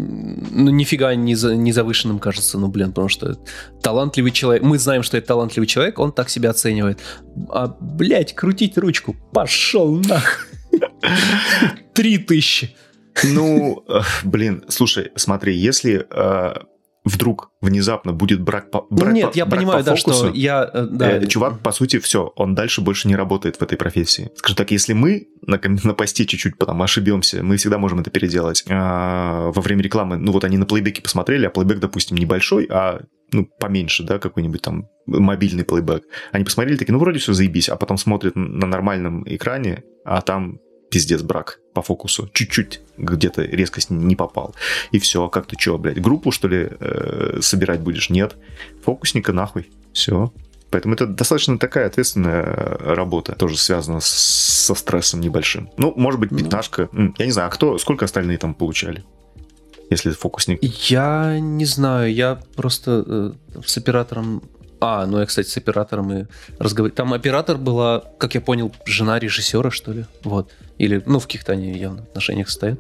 ну, 0.51 0.71
нифига 0.71 1.13
не, 1.15 1.35
за- 1.35 1.55
не 1.55 1.71
завышенным 1.71 2.19
кажется, 2.19 2.57
ну, 2.57 2.67
блин, 2.69 2.89
потому 2.89 3.09
что 3.09 3.35
талантливый 3.81 4.31
человек, 4.31 4.63
мы 4.63 4.77
знаем, 4.79 5.03
что 5.03 5.17
это 5.17 5.27
талантливый 5.27 5.67
человек, 5.67 5.99
он 5.99 6.11
так 6.11 6.29
себя 6.29 6.51
оценивает. 6.51 6.99
А, 7.49 7.75
блядь, 7.79 8.33
крутить 8.33 8.77
ручку, 8.77 9.15
пошел 9.33 9.97
нах. 9.99 10.47
Три 11.93 12.17
тысячи. 12.17 12.75
Ну, 13.23 13.83
э, 13.87 13.99
блин, 14.23 14.63
слушай, 14.69 15.11
смотри, 15.15 15.55
если 15.57 16.05
э, 16.09 16.53
вдруг 17.09 17.51
внезапно 17.61 18.13
будет 18.13 18.41
брак 18.41 18.71
по 18.71 18.87
Ну, 18.89 18.97
брак 18.97 19.13
нет, 19.13 19.31
по- 19.31 19.37
я 19.37 19.45
брак 19.45 19.59
понимаю, 19.59 19.79
по 19.83 19.85
да, 19.91 19.95
что 19.97 20.11
фокусу, 20.11 20.33
я... 20.33 20.69
э, 20.73 20.87
да, 20.89 21.11
Э, 21.17 21.27
чувак, 21.27 21.59
по 21.59 21.71
сути, 21.71 21.99
все, 21.99 22.31
он 22.35 22.55
дальше 22.55 22.81
больше 22.81 23.07
не 23.07 23.15
работает 23.15 23.57
в 23.57 23.61
этой 23.61 23.77
профессии. 23.77 24.29
Скажем 24.35 24.55
так, 24.57 24.71
если 24.71 24.93
мы 24.93 25.27
на, 25.45 25.59
на 25.83 25.93
посте 25.93 26.25
чуть-чуть 26.25 26.57
потом 26.57 26.81
ошибемся, 26.81 27.43
мы 27.43 27.57
всегда 27.57 27.77
можем 27.77 27.99
это 27.99 28.09
переделать. 28.11 28.63
А, 28.69 29.51
во 29.51 29.61
время 29.61 29.81
рекламы, 29.83 30.17
ну 30.17 30.31
вот 30.31 30.43
они 30.43 30.57
на 30.57 30.65
плейбеке 30.65 31.01
посмотрели, 31.01 31.45
а 31.45 31.49
плейбек, 31.49 31.79
допустим, 31.79 32.17
небольшой, 32.17 32.67
а 32.69 33.01
ну, 33.31 33.45
поменьше, 33.59 34.03
да, 34.03 34.17
какой-нибудь 34.19 34.61
там 34.61 34.87
мобильный 35.05 35.63
плейбек. 35.63 36.03
Они 36.31 36.43
посмотрели, 36.43 36.77
такие, 36.77 36.93
ну, 36.93 36.99
вроде 36.99 37.19
все 37.19 37.33
заебись, 37.33 37.69
а 37.69 37.75
потом 37.75 37.97
смотрят 37.97 38.35
на 38.35 38.65
нормальном 38.67 39.23
экране, 39.27 39.83
а 40.05 40.21
там 40.21 40.59
пиздец 40.89 41.21
брак 41.21 41.59
по 41.75 41.81
фокусу. 41.83 42.29
Чуть-чуть 42.33 42.81
где-то 42.99 43.41
резкость 43.43 43.89
не 43.89 44.15
попал. 44.15 44.53
И 44.91 44.99
все, 44.99 45.27
как 45.29 45.47
ты 45.47 45.55
что, 45.59 45.77
блядь, 45.77 46.01
группу, 46.01 46.31
что 46.31 46.47
ли, 46.47 46.67
э, 46.79 47.39
собирать 47.41 47.79
будешь? 47.81 48.09
Нет. 48.09 48.35
Фокусника 48.83 49.33
нахуй. 49.33 49.69
Все. 49.93 50.31
Поэтому 50.71 50.93
это 50.93 51.07
достаточно 51.07 51.57
такая 51.57 51.87
ответственная 51.87 52.43
э, 52.43 52.93
работа, 52.93 53.33
тоже 53.33 53.57
связана 53.57 53.99
с- 54.01 54.65
со 54.65 54.75
стрессом 54.75 55.19
небольшим. 55.21 55.69
Ну, 55.77 55.93
может 55.95 56.19
быть, 56.19 56.31
Ну. 56.31 56.37
пятнашка. 56.37 56.89
М, 56.93 57.15
Я 57.17 57.25
не 57.25 57.31
знаю, 57.31 57.47
а 57.47 57.51
кто, 57.51 57.77
сколько 57.79 58.05
остальные 58.05 58.37
там 58.37 58.53
получали? 58.53 59.03
Если 59.89 60.11
фокусник. 60.11 60.59
Я 60.91 61.39
не 61.39 61.65
знаю, 61.65 62.13
я 62.13 62.39
просто 62.55 63.03
э, 63.07 63.31
с 63.65 63.77
оператором... 63.77 64.43
А, 64.81 65.05
ну 65.05 65.19
я, 65.19 65.25
кстати, 65.25 65.47
с 65.49 65.57
оператором 65.57 66.11
и 66.13 66.25
разговаривал. 66.57 66.95
Там 66.95 67.13
оператор 67.13 67.57
была, 67.57 68.03
как 68.17 68.35
я 68.35 68.41
понял, 68.41 68.73
жена 68.85 69.19
режиссера, 69.19 69.71
что 69.71 69.91
ли. 69.91 70.05
Вот. 70.23 70.51
Или, 70.77 71.03
ну, 71.05 71.19
в 71.19 71.23
каких-то 71.25 71.51
они 71.51 71.77
явно 71.77 72.01
отношениях 72.03 72.49
стоят. 72.49 72.79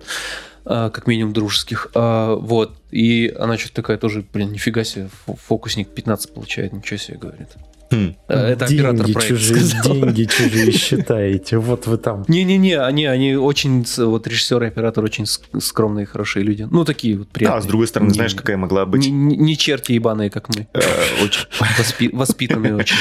а, 0.65 0.89
как 0.91 1.07
минимум 1.07 1.33
дружеских. 1.33 1.87
А, 1.95 2.35
вот. 2.35 2.77
И 2.91 3.33
она 3.39 3.57
что-то 3.57 3.75
такая 3.75 3.97
тоже, 3.97 4.23
блин, 4.33 4.51
нифига 4.51 4.83
себе, 4.83 5.09
фо- 5.27 5.37
фокусник 5.37 5.89
15 5.89 6.33
получает, 6.33 6.73
ничего 6.73 6.97
себе, 6.97 7.17
говорит. 7.17 7.49
Хм. 7.91 8.15
Э, 8.27 8.51
Это 8.51 8.65
оператор 8.65 8.97
деньги 9.05 9.13
проекта 9.13 9.37
чужие, 9.39 9.59
сказал. 9.65 9.93
деньги 10.01 10.23
чужие 10.25 10.71
считаете. 10.71 11.57
Вот 11.57 11.87
вы 11.87 11.97
там. 11.97 12.23
Не-не-не, 12.27 12.79
они, 12.79 13.05
они 13.05 13.35
очень, 13.35 13.85
вот 13.97 14.27
режиссер 14.27 14.63
и 14.63 14.67
оператор 14.67 15.03
очень 15.03 15.23
ск- 15.23 15.59
скромные, 15.59 16.05
хорошие 16.05 16.43
люди. 16.43 16.67
Ну, 16.69 16.85
такие 16.85 17.17
вот 17.17 17.29
приятные. 17.29 17.57
А, 17.57 17.61
с 17.61 17.65
другой 17.65 17.87
стороны, 17.87 18.09
Не- 18.09 18.13
знаешь, 18.15 18.35
какая 18.35 18.57
могла 18.57 18.85
быть? 18.85 19.05
Не, 19.07 19.11
не- 19.11 19.57
черти 19.57 19.93
ебаные, 19.93 20.29
как 20.29 20.49
мы. 20.55 20.67
э, 20.73 20.79
очень 21.23 21.45
Воспи- 21.79 22.15
воспитанные 22.15 22.75
очень. 22.75 22.95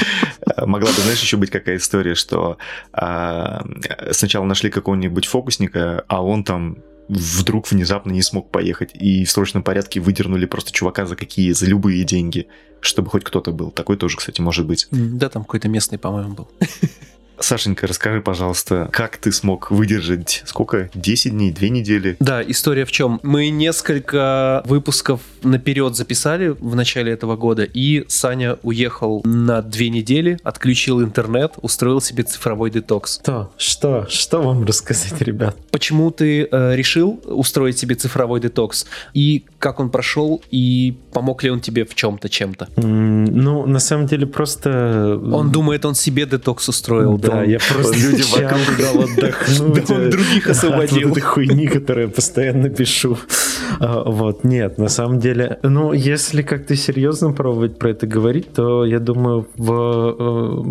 Э, 0.56 0.64
Могла 0.66 0.88
бы, 0.90 1.00
знаешь, 1.02 1.20
еще 1.20 1.36
быть 1.36 1.50
какая 1.50 1.76
история, 1.76 2.14
что 2.14 2.56
а, 2.92 3.64
сначала 4.12 4.44
нашли 4.44 4.70
какого-нибудь 4.70 5.26
фокусника, 5.26 6.04
а 6.08 6.22
он 6.24 6.44
там 6.44 6.78
вдруг 7.08 7.70
внезапно 7.70 8.12
не 8.12 8.22
смог 8.22 8.50
поехать, 8.50 8.90
и 8.94 9.24
в 9.24 9.30
срочном 9.30 9.62
порядке 9.62 10.00
выдернули 10.00 10.46
просто 10.46 10.72
чувака 10.72 11.06
за 11.06 11.16
какие, 11.16 11.52
за 11.52 11.66
любые 11.66 12.04
деньги, 12.04 12.48
чтобы 12.80 13.10
хоть 13.10 13.24
кто-то 13.24 13.50
был. 13.52 13.70
Такой 13.70 13.96
тоже, 13.96 14.16
кстати, 14.16 14.40
может 14.40 14.66
быть. 14.66 14.86
Да, 14.90 15.28
там 15.28 15.44
какой-то 15.44 15.68
местный, 15.68 15.98
по-моему, 15.98 16.34
был. 16.34 16.48
Сашенька, 17.40 17.86
расскажи, 17.86 18.20
пожалуйста, 18.20 18.88
как 18.92 19.16
ты 19.16 19.32
смог 19.32 19.70
выдержать, 19.70 20.42
сколько, 20.46 20.90
10 20.94 21.32
дней, 21.32 21.52
2 21.52 21.68
недели? 21.68 22.16
Да, 22.20 22.42
история 22.42 22.84
в 22.84 22.92
чем? 22.92 23.20
Мы 23.22 23.50
несколько 23.50 24.62
выпусков 24.64 25.20
наперед 25.42 25.96
записали 25.96 26.48
в 26.48 26.74
начале 26.74 27.12
этого 27.12 27.36
года, 27.36 27.64
и 27.64 28.04
Саня 28.08 28.58
уехал 28.62 29.22
на 29.24 29.62
две 29.62 29.88
недели, 29.90 30.38
отключил 30.42 31.02
интернет, 31.02 31.54
устроил 31.62 32.00
себе 32.00 32.22
цифровой 32.24 32.70
детокс. 32.70 33.20
Что? 33.22 33.52
Что? 33.56 34.06
Что 34.08 34.42
вам 34.42 34.64
рассказать, 34.64 35.20
ребят? 35.22 35.56
Почему 35.70 36.10
ты 36.10 36.48
э, 36.50 36.76
решил 36.76 37.20
устроить 37.24 37.78
себе 37.78 37.94
цифровой 37.94 38.40
детокс? 38.40 38.86
И 39.14 39.44
как 39.58 39.80
он 39.80 39.90
прошел, 39.90 40.40
и 40.52 40.96
помог 41.12 41.42
ли 41.42 41.50
он 41.50 41.60
тебе 41.60 41.84
в 41.84 41.94
чем-то, 41.94 42.28
чем-то? 42.28 42.68
Ну, 42.76 43.66
на 43.66 43.80
самом 43.80 44.06
деле, 44.06 44.26
просто... 44.26 45.20
Он 45.32 45.50
думает, 45.50 45.84
он 45.84 45.94
себе 45.94 46.26
детокс 46.26 46.68
устроил. 46.68 47.18
Да, 47.18 47.38
он- 47.38 47.48
я 47.48 47.58
просто 47.58 47.96
люди 47.96 48.22
вокруг. 48.32 48.60
дал 48.78 49.02
отдохнуть. 49.04 49.86
Да 49.88 49.94
он 49.94 50.00
э, 50.02 50.10
других 50.10 50.46
от 50.46 50.56
освободил. 50.56 51.08
вот 51.08 51.18
этой 51.18 51.20
хуйни, 51.22 51.66
которую 51.66 52.06
я 52.06 52.12
постоянно 52.12 52.68
пишу. 52.68 53.18
А, 53.80 54.04
Вот, 54.08 54.44
нет, 54.44 54.78
на 54.78 54.88
самом 54.88 55.18
деле, 55.18 55.58
ну, 55.62 55.92
если 55.92 56.42
как-то 56.42 56.76
серьезно 56.76 57.32
пробовать 57.32 57.78
про 57.78 57.90
это 57.90 58.06
говорить, 58.06 58.52
то 58.52 58.84
я 58.84 58.98
думаю, 59.00 59.48
в, 59.56 59.72
э, 60.18 60.62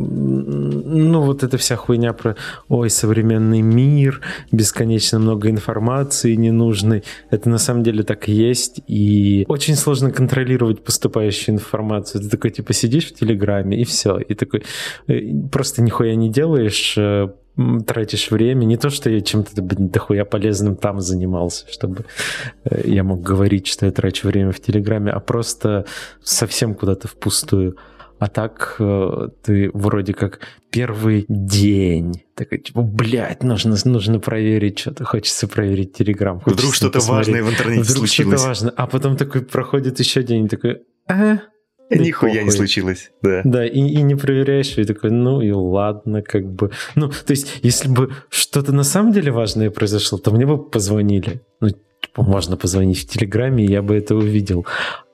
ну, 0.86 1.22
вот 1.22 1.44
эта 1.44 1.58
вся 1.58 1.76
хуйня 1.76 2.14
про, 2.14 2.36
ой, 2.70 2.90
современный 2.90 3.62
мир, 3.62 4.22
бесконечно 4.52 5.20
много 5.20 5.50
информации 5.50 6.36
ненужной, 6.36 7.04
это 7.30 7.50
на 7.50 7.58
самом 7.58 7.84
деле 7.84 8.04
так 8.04 8.30
и 8.30 8.32
есть, 8.32 8.77
и 8.88 9.46
очень 9.48 9.76
сложно 9.76 10.12
контролировать 10.12 10.84
поступающую 10.84 11.56
информацию. 11.56 12.22
Ты 12.22 12.30
такой, 12.30 12.52
типа, 12.52 12.74
сидишь 12.74 13.08
в 13.08 13.16
Телеграме, 13.16 13.80
и 13.80 13.84
все, 13.84 14.18
и 14.18 14.34
такой, 14.34 14.64
э, 15.08 15.22
просто 15.52 15.82
нихуя 15.82 16.16
не 16.16 16.30
делаешь, 16.30 16.96
э, 16.98 17.30
тратишь 17.86 18.30
время. 18.32 18.66
Не 18.66 18.78
то, 18.78 18.90
что 18.90 19.10
я 19.10 19.22
чем-то 19.22 19.52
дохуя 19.56 20.26
полезным 20.26 20.76
там 20.76 21.02
занимался, 21.02 21.66
чтобы 21.72 22.06
э, 22.66 22.84
я 22.86 23.04
мог 23.04 23.22
говорить, 23.22 23.68
что 23.68 23.86
я 23.86 23.92
трачу 23.92 24.28
время 24.28 24.52
в 24.52 24.60
Телеграме, 24.60 25.12
а 25.12 25.20
просто 25.20 25.86
совсем 26.24 26.76
куда-то 26.76 27.08
впустую. 27.08 27.78
А 28.20 28.28
так 28.28 28.76
э, 28.80 29.30
ты 29.44 29.70
вроде 29.74 30.14
как 30.14 30.40
первый 30.72 31.26
день 31.30 32.24
такой, 32.36 32.60
типа, 32.60 32.82
блядь, 32.82 33.44
нужно, 33.44 33.76
нужно 33.86 34.20
проверить 34.20 34.80
что-то, 34.80 35.06
хочется 35.06 35.48
проверить 35.48 35.94
Телеграм. 35.94 36.42
Вдруг 36.46 36.74
что-то 36.74 37.00
важное 37.00 37.44
в 37.44 37.50
интернете 37.50 37.84
Вдруг 37.84 37.98
случилось. 38.00 38.40
что-то 38.40 38.48
важное. 38.50 38.74
А 38.76 38.88
потом 38.88 39.18
такой 39.18 39.42
проходит 39.42 40.00
еще 40.00 40.24
день, 40.24 40.48
такой, 40.48 40.82
а, 41.08 41.40
ну, 41.90 42.04
Нихуя 42.04 42.44
не 42.44 42.52
случилось, 42.52 43.12
да. 43.22 43.42
Да, 43.46 43.66
и, 43.66 43.80
и 43.80 44.02
не 44.02 44.16
проверяешь, 44.16 44.78
и 44.78 44.84
такой, 44.84 45.12
ну 45.12 45.42
и 45.42 45.52
ладно, 45.52 46.22
как 46.22 46.46
бы. 46.46 46.72
Ну, 46.96 47.10
то 47.10 47.32
есть, 47.32 47.60
если 47.62 47.88
бы 47.88 48.12
что-то 48.30 48.74
на 48.74 48.84
самом 48.84 49.14
деле 49.14 49.32
важное 49.32 49.70
произошло, 49.70 50.18
то 50.18 50.32
мне 50.32 50.46
бы 50.46 50.58
позвонили. 50.62 51.42
Ну, 51.62 51.70
типа, 51.70 52.24
можно 52.24 52.58
позвонить 52.58 53.00
в 53.00 53.08
Телеграме, 53.08 53.66
и 53.66 53.72
я 53.72 53.82
бы 53.82 53.96
это 53.96 54.16
увидел. 54.16 54.66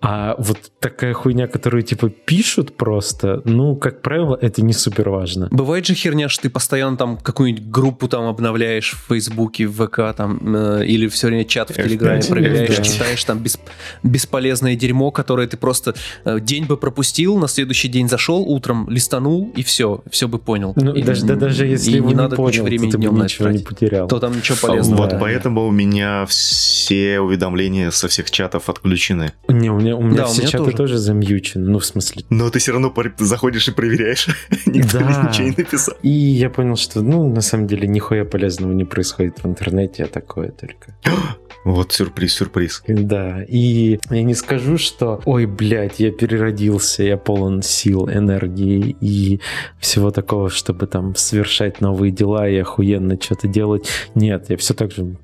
А 0.06 0.36
вот 0.38 0.58
такая 0.82 1.14
хуйня, 1.14 1.48
которую 1.48 1.82
типа 1.82 2.10
пишут 2.10 2.76
просто, 2.76 3.42
ну, 3.46 3.78
как 3.78 4.02
правило, 4.02 4.38
это 4.40 4.62
не 4.62 4.74
супер 4.74 5.10
важно. 5.10 5.48
Бывает 5.50 5.86
же 5.86 5.94
херня, 5.94 6.28
что 6.28 6.44
ты 6.44 6.50
постоянно 6.50 6.98
там 6.98 7.18
какую-нибудь 7.18 7.70
группу 7.70 8.10
там 8.10 8.26
обновляешь 8.26 8.92
в 8.92 9.08
Фейсбуке, 9.08 9.66
в 9.66 9.88
ВК 9.88 10.14
там, 10.14 10.56
э, 10.56 10.86
или 10.86 11.08
все 11.08 11.28
время 11.28 11.46
чат 11.46 11.70
в 11.70 11.76
Телеграме 11.76 12.22
проверяешь, 12.22 12.76
да. 12.76 12.84
читаешь 12.84 13.24
там 13.24 13.40
бес, 13.40 13.58
бесполезное 14.04 14.76
дерьмо, 14.76 15.10
которое 15.12 15.48
ты 15.48 15.56
просто 15.56 15.96
э, 16.26 16.42
день 16.42 16.66
бы 16.66 16.76
пропустил, 16.76 17.38
на 17.38 17.48
следующий 17.48 17.88
день 17.88 18.10
зашел, 18.10 18.42
утром 18.42 18.90
листанул, 18.90 19.54
и 19.56 19.64
все, 19.64 20.04
все 20.12 20.28
бы 20.28 20.38
понял. 20.38 20.74
Ну, 20.76 20.94
и, 20.94 21.02
даже, 21.02 21.26
да, 21.26 21.36
даже 21.38 21.66
если 21.66 21.98
и 21.98 22.02
не, 22.02 22.14
надо 22.14 22.36
понял, 22.36 22.50
кучу 22.50 22.64
времени 22.64 22.92
днем 22.92 23.16
ничего 23.24 23.48
не 23.48 23.60
потерял. 23.60 24.10
То 24.10 24.20
там 24.20 24.36
ничего 24.36 24.58
полезного. 24.62 25.04
Вот 25.04 25.12
да. 25.12 25.18
поэтому 25.18 25.66
у 25.66 25.72
меня 25.72 26.26
все 26.26 27.22
уведомления 27.22 27.90
со 27.92 28.10
всех 28.10 28.30
чатов 28.32 28.68
отключены. 28.68 29.32
Не, 29.48 29.70
у 29.70 29.80
меня, 29.80 29.93
у 29.96 30.02
меня 30.04 30.18
Да, 30.18 30.24
у 30.26 30.28
все 30.28 30.42
меня 30.42 30.52
чаты 30.52 30.64
тоже. 30.66 30.78
тоже 30.78 30.98
замьючены, 30.98 31.70
ну, 31.70 31.80
в 31.80 31.86
смысле. 31.86 32.24
Но 32.30 32.50
ты 32.50 32.60
все 32.60 32.72
равно 32.72 32.94
заходишь 33.20 33.68
и 33.68 33.72
проверяешь. 33.72 34.28
Никто 34.66 35.00
Да. 35.00 35.28
ничего 35.30 35.48
не 35.50 35.56
написал. 35.58 35.96
И 36.02 36.10
я 36.10 36.50
понял, 36.50 36.76
что, 36.76 37.02
ну, 37.02 37.28
на 37.34 37.42
самом 37.42 37.68
деле, 37.68 37.88
нихуя 37.88 38.26
полезного 38.26 38.72
не 38.74 38.86
происходит 38.86 39.44
в 39.44 39.48
интернете, 39.48 40.04
а 40.04 40.08
такое 40.08 40.50
только. 40.52 40.96
Вот 41.66 41.94
сюрприз, 41.94 42.34
сюрприз. 42.34 42.84
Да, 42.90 43.42
и 43.42 43.98
я 44.10 44.24
не 44.24 44.34
скажу, 44.36 44.78
что, 44.78 45.22
ой, 45.24 45.46
блядь, 45.46 46.02
я 46.02 46.12
переродился, 46.12 47.04
я 47.04 47.16
полон 47.16 47.62
сил, 47.62 48.10
энергии 48.10 48.98
и 49.00 49.40
всего 49.80 50.12
такого, 50.12 50.50
чтобы 50.50 50.88
там 50.88 51.16
совершать 51.16 51.80
новые 51.80 52.12
дела 52.12 52.50
и 52.50 52.58
охуенно 52.58 53.18
что-то 53.22 53.48
делать. 53.48 53.88
Нет, 54.14 54.48
я 54.50 54.58
все 54.58 54.74
так 54.74 54.92
же, 54.92 55.16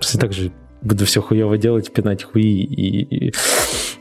все 0.00 0.18
так 0.18 0.34
же 0.34 0.52
буду 0.86 1.04
все 1.04 1.20
хуево 1.20 1.58
делать, 1.58 1.92
пинать 1.92 2.24
хуи 2.24 2.42
и, 2.42 3.28
и, 3.28 3.32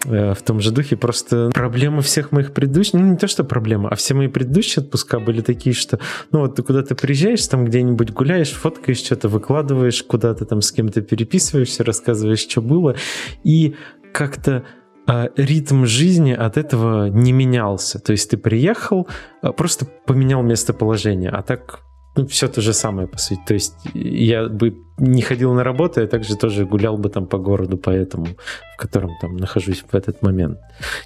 э, 0.05 0.33
в 0.33 0.41
том 0.41 0.59
же 0.59 0.71
духе. 0.71 0.95
Просто 0.95 1.49
проблемы 1.53 2.01
всех 2.01 2.31
моих 2.31 2.53
предыдущих, 2.53 2.93
ну 2.93 3.11
не 3.11 3.17
то, 3.17 3.27
что 3.27 3.43
проблема, 3.43 3.89
а 3.89 3.95
все 3.95 4.13
мои 4.13 4.27
предыдущие 4.27 4.83
отпуска 4.83 5.19
были 5.19 5.41
такие, 5.41 5.73
что, 5.73 5.99
ну 6.31 6.39
вот 6.39 6.55
ты 6.55 6.63
куда-то 6.63 6.95
приезжаешь, 6.95 7.45
там 7.47 7.65
где-нибудь 7.65 8.11
гуляешь, 8.11 8.51
фоткаешь 8.51 8.99
что-то, 8.99 9.27
выкладываешь, 9.27 10.03
куда-то 10.03 10.45
там 10.45 10.61
с 10.61 10.71
кем-то 10.71 11.01
переписываешься, 11.01 11.83
рассказываешь, 11.83 12.39
что 12.39 12.61
было, 12.61 12.95
и 13.43 13.75
как-то 14.13 14.63
а, 15.07 15.29
ритм 15.35 15.85
жизни 15.85 16.33
от 16.33 16.57
этого 16.57 17.07
не 17.07 17.31
менялся. 17.31 17.99
То 17.99 18.11
есть 18.11 18.29
ты 18.31 18.37
приехал, 18.37 19.07
а, 19.41 19.51
просто 19.51 19.85
поменял 20.05 20.41
местоположение, 20.41 21.29
а 21.29 21.43
так 21.43 21.81
ну, 22.15 22.25
все 22.27 22.47
то 22.47 22.61
же 22.61 22.73
самое, 22.73 23.07
по 23.07 23.17
сути. 23.17 23.41
То 23.45 23.53
есть 23.53 23.75
я 23.93 24.47
бы 24.47 24.84
не 24.97 25.21
ходил 25.21 25.53
на 25.53 25.63
работу, 25.63 26.01
я 26.01 26.07
также 26.07 26.35
тоже 26.37 26.65
гулял 26.65 26.97
бы 26.97 27.09
там 27.09 27.25
по 27.25 27.37
городу, 27.37 27.77
поэтому, 27.77 28.27
в 28.75 28.77
котором 28.77 29.11
там 29.21 29.35
нахожусь 29.37 29.83
в 29.89 29.95
этот 29.95 30.21
момент. 30.21 30.59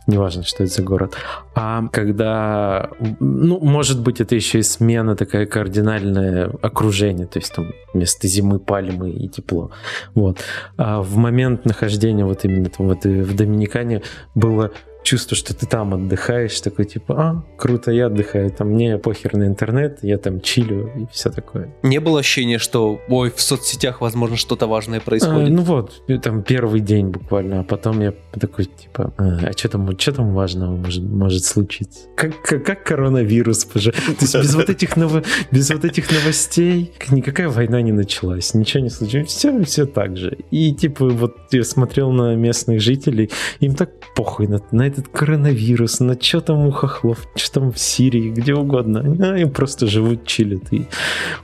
Неважно, 0.08 0.44
что 0.44 0.64
это 0.64 0.74
за 0.74 0.84
город. 0.84 1.16
А 1.56 1.88
когда, 1.92 2.90
ну, 3.20 3.60
может 3.60 4.02
быть, 4.02 4.22
это 4.22 4.36
еще 4.36 4.60
и 4.60 4.64
смена 4.64 5.16
такая 5.16 5.46
кардинальное 5.46 6.52
окружение, 6.62 7.26
то 7.26 7.40
есть 7.40 7.54
там 7.54 7.72
вместо 7.94 8.28
зимы 8.28 8.60
пальмы 8.60 9.10
и 9.10 9.28
тепло. 9.28 9.72
Вот. 10.14 10.40
А 10.78 11.02
в 11.02 11.16
момент 11.16 11.66
нахождения 11.66 12.26
вот 12.26 12.46
именно 12.46 12.70
там 12.70 12.88
вот 12.88 13.06
и 13.06 13.22
в 13.22 13.36
Доминикане 13.36 14.02
было 14.36 14.72
чувство, 15.04 15.36
что 15.36 15.54
ты 15.56 15.66
там 15.66 15.94
отдыхаешь, 15.94 16.60
такой 16.62 16.86
типа, 16.86 17.16
а, 17.18 17.44
круто, 17.58 17.92
я 17.92 18.08
отдыхаю, 18.08 18.52
там 18.52 18.70
мне 18.70 18.98
похер 18.98 19.36
на 19.36 19.46
интернет, 19.48 20.00
я 20.02 20.18
там 20.18 20.42
чилю 20.42 20.92
и 20.96 21.08
все 21.12 21.30
такое. 21.30 21.74
Не 21.84 22.00
было 22.00 22.20
ощущения, 22.20 22.60
что, 22.60 23.00
ой, 23.08 23.32
в 23.32 23.42
соцсетях, 23.42 23.79
возможно, 24.02 24.36
что-то 24.38 24.68
важное 24.68 25.00
происходит. 25.00 25.48
А, 25.48 25.52
ну 25.52 25.62
вот, 25.62 26.04
и 26.08 26.18
там 26.18 26.44
первый 26.44 26.82
день 26.82 27.08
буквально, 27.08 27.62
а 27.62 27.64
потом 27.64 28.02
я 28.02 28.14
такой, 28.40 28.66
типа, 28.66 29.14
а, 29.18 29.40
а 29.48 29.52
что 29.58 29.70
там, 29.70 30.00
что 30.00 30.12
там 30.14 30.34
важного 30.34 30.76
может, 30.76 31.04
может 31.04 31.46
случиться? 31.46 32.08
Как, 32.16 32.42
как, 32.42 32.66
как 32.66 32.84
коронавирус, 32.84 33.66
пожалуйста. 33.66 34.02
То 34.20 34.22
есть 34.22 34.36
без 34.36 34.56
вот 34.56 34.70
этих, 34.70 34.98
ново, 34.98 35.24
без 35.52 35.70
вот 35.72 35.86
этих 35.86 36.12
новостей 36.12 36.92
никакая 37.10 37.50
война 37.50 37.82
не 37.82 37.92
началась, 37.92 38.54
ничего 38.54 38.84
не 38.84 38.90
случилось, 38.90 39.30
все, 39.30 39.64
все 39.64 39.86
так 39.86 40.18
же. 40.18 40.38
И 40.52 40.74
типа 40.74 41.10
вот 41.10 41.38
я 41.52 41.64
смотрел 41.64 42.12
на 42.12 42.36
местных 42.36 42.82
жителей, 42.82 43.30
им 43.60 43.76
так 43.76 43.92
похуй 44.16 44.48
на, 44.48 44.60
на 44.72 44.88
этот 44.88 45.08
коронавирус, 45.08 46.00
на 46.00 46.20
что 46.20 46.42
там 46.42 46.68
у 46.68 46.72
хохлов, 46.72 47.28
что 47.36 47.60
там 47.62 47.72
в 47.72 47.80
Сирии, 47.80 48.30
где 48.32 48.54
угодно. 48.54 49.00
Они 49.02 49.42
им 49.44 49.52
просто 49.52 49.88
живут, 49.88 50.26
чилят, 50.26 50.72
и 50.72 50.88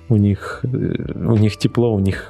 у 0.10 0.18
них, 0.18 0.60
э, 0.64 0.68
у 0.68 1.38
них 1.38 1.58
тепло, 1.58 1.94
у 1.94 2.00
них 2.00 2.25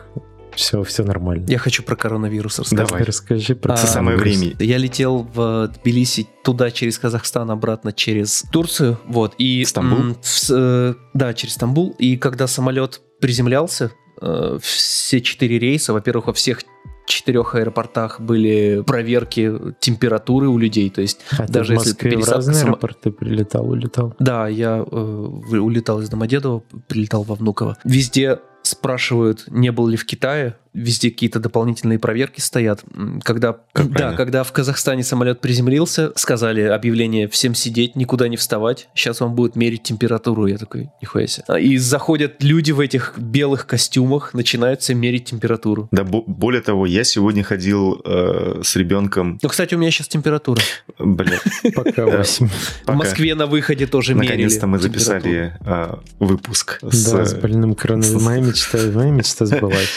все, 0.56 0.84
все 0.84 1.04
нормально. 1.04 1.46
Я 1.50 1.58
хочу 1.58 1.84
про 1.84 1.96
коронавирус 1.98 2.60
рассказать. 2.60 2.88
Давай. 2.88 3.04
Расскажи 3.04 3.56
про 3.56 3.74
А, 3.74 3.78
Самое 3.78 4.18
время. 4.18 4.56
Я 4.60 4.78
летел 4.78 5.28
в 5.34 5.68
Тбилиси 5.82 6.28
туда 6.44 6.72
через 6.72 6.98
Казахстан, 6.98 7.52
обратно 7.52 7.92
через 7.92 8.44
Турцию, 8.52 8.98
вот, 9.06 9.34
и... 9.38 9.66
Стамбул? 9.66 10.00
м, 10.00 10.16
в 10.22 10.26
с- 10.26 10.50
э, 10.56 10.94
да, 11.14 11.34
через 11.34 11.56
Стамбул, 11.56 11.94
и 12.00 12.16
когда 12.16 12.48
самолет 12.48 13.02
приземлялся, 13.20 13.92
э, 14.22 14.58
все 14.62 15.20
четыре 15.22 15.60
рейса, 15.60 15.92
во-первых, 15.92 16.28
во 16.28 16.34
всех 16.34 16.62
четырех 17.06 17.54
аэропортах 17.54 18.20
были 18.22 18.82
проверки 18.88 19.52
температуры 19.82 20.48
у 20.48 20.58
людей, 20.58 20.90
то 20.90 21.02
есть 21.02 21.20
А 21.38 21.46
ты 21.46 21.54
даже 21.54 21.74
в 21.74 21.78
если 21.80 21.90
Москве 21.92 22.10
в 22.10 22.14
пересадка 22.14 22.36
разные 22.38 22.56
само- 22.56 22.68
аэропорты 22.72 23.12
прилетал, 23.12 23.70
улетал? 23.70 24.16
Да, 24.20 24.48
я 24.48 24.78
э, 24.78 24.84
в- 24.90 25.54
улетал 25.62 26.00
из 26.02 26.08
Домодедово, 26.10 26.64
прилетал 26.88 27.24
во 27.24 27.36
Внуково. 27.36 27.78
Везде 27.84 28.40
спрашивают, 28.68 29.46
не 29.48 29.72
был 29.72 29.88
ли 29.88 29.98
в 29.98 30.06
Китае. 30.06 30.56
Везде 30.74 31.10
какие-то 31.10 31.40
дополнительные 31.40 32.00
проверки 32.00 32.42
стоят. 32.42 32.84
Когда, 33.24 33.54
Как 33.72 33.88
да, 33.88 33.94
правильно. 33.94 34.18
когда 34.18 34.44
в 34.44 34.52
Казахстане 34.52 35.04
самолет 35.04 35.40
приземлился, 35.40 36.12
сказали 36.18 36.64
объявление 36.64 37.30
всем 37.30 37.56
сидеть, 37.56 37.96
никуда 37.96 38.28
не 38.28 38.36
вставать. 38.36 38.90
Сейчас 38.94 39.22
вам 39.22 39.36
будут 39.36 39.56
мерить 39.56 39.84
температуру. 39.84 40.48
Я 40.48 40.58
такой, 40.58 40.90
нихуя 41.02 41.28
себе. 41.28 41.46
А, 41.48 41.58
И 41.60 41.78
заходят 41.78 42.44
люди 42.44 42.74
в 42.74 42.82
этих 42.82 43.14
белых 43.18 43.68
костюмах, 43.68 44.34
начинают 44.34 44.82
всем 44.82 45.00
мерить 45.00 45.24
температуру. 45.24 45.88
Да, 45.94 46.04
бо- 46.04 46.24
более 46.28 46.62
того, 46.62 46.86
я 46.86 47.06
сегодня 47.06 47.42
ходил 47.44 48.02
э, 48.04 48.60
с 48.62 48.76
ребенком, 48.76 49.40
Ну, 49.42 49.48
кстати, 49.48 49.76
у 49.76 49.78
меня 49.78 49.92
сейчас 49.92 50.10
температура. 50.10 50.62
бля, 51.00 51.40
Пока 51.74 52.06
Да. 52.06 52.18
8. 52.18 52.50
В. 52.86 52.94
Москве 52.94 53.34
на 53.36 53.46
выходе 53.46 53.88
тоже 53.88 54.14
мерили 54.14 54.28
Наконец-то 54.32 54.68
мы 54.68 54.80
записали 54.80 55.58
э, 55.66 55.96
выпуск 56.20 56.80
с... 56.82 57.12
Да, 57.14 57.24
с 57.24 57.34
больным 57.34 57.76
коронавирусом. 57.76 58.22
Мечта, 58.56 58.78
моя 58.94 59.12
мечта 59.12 59.46
сбылась. 59.46 59.90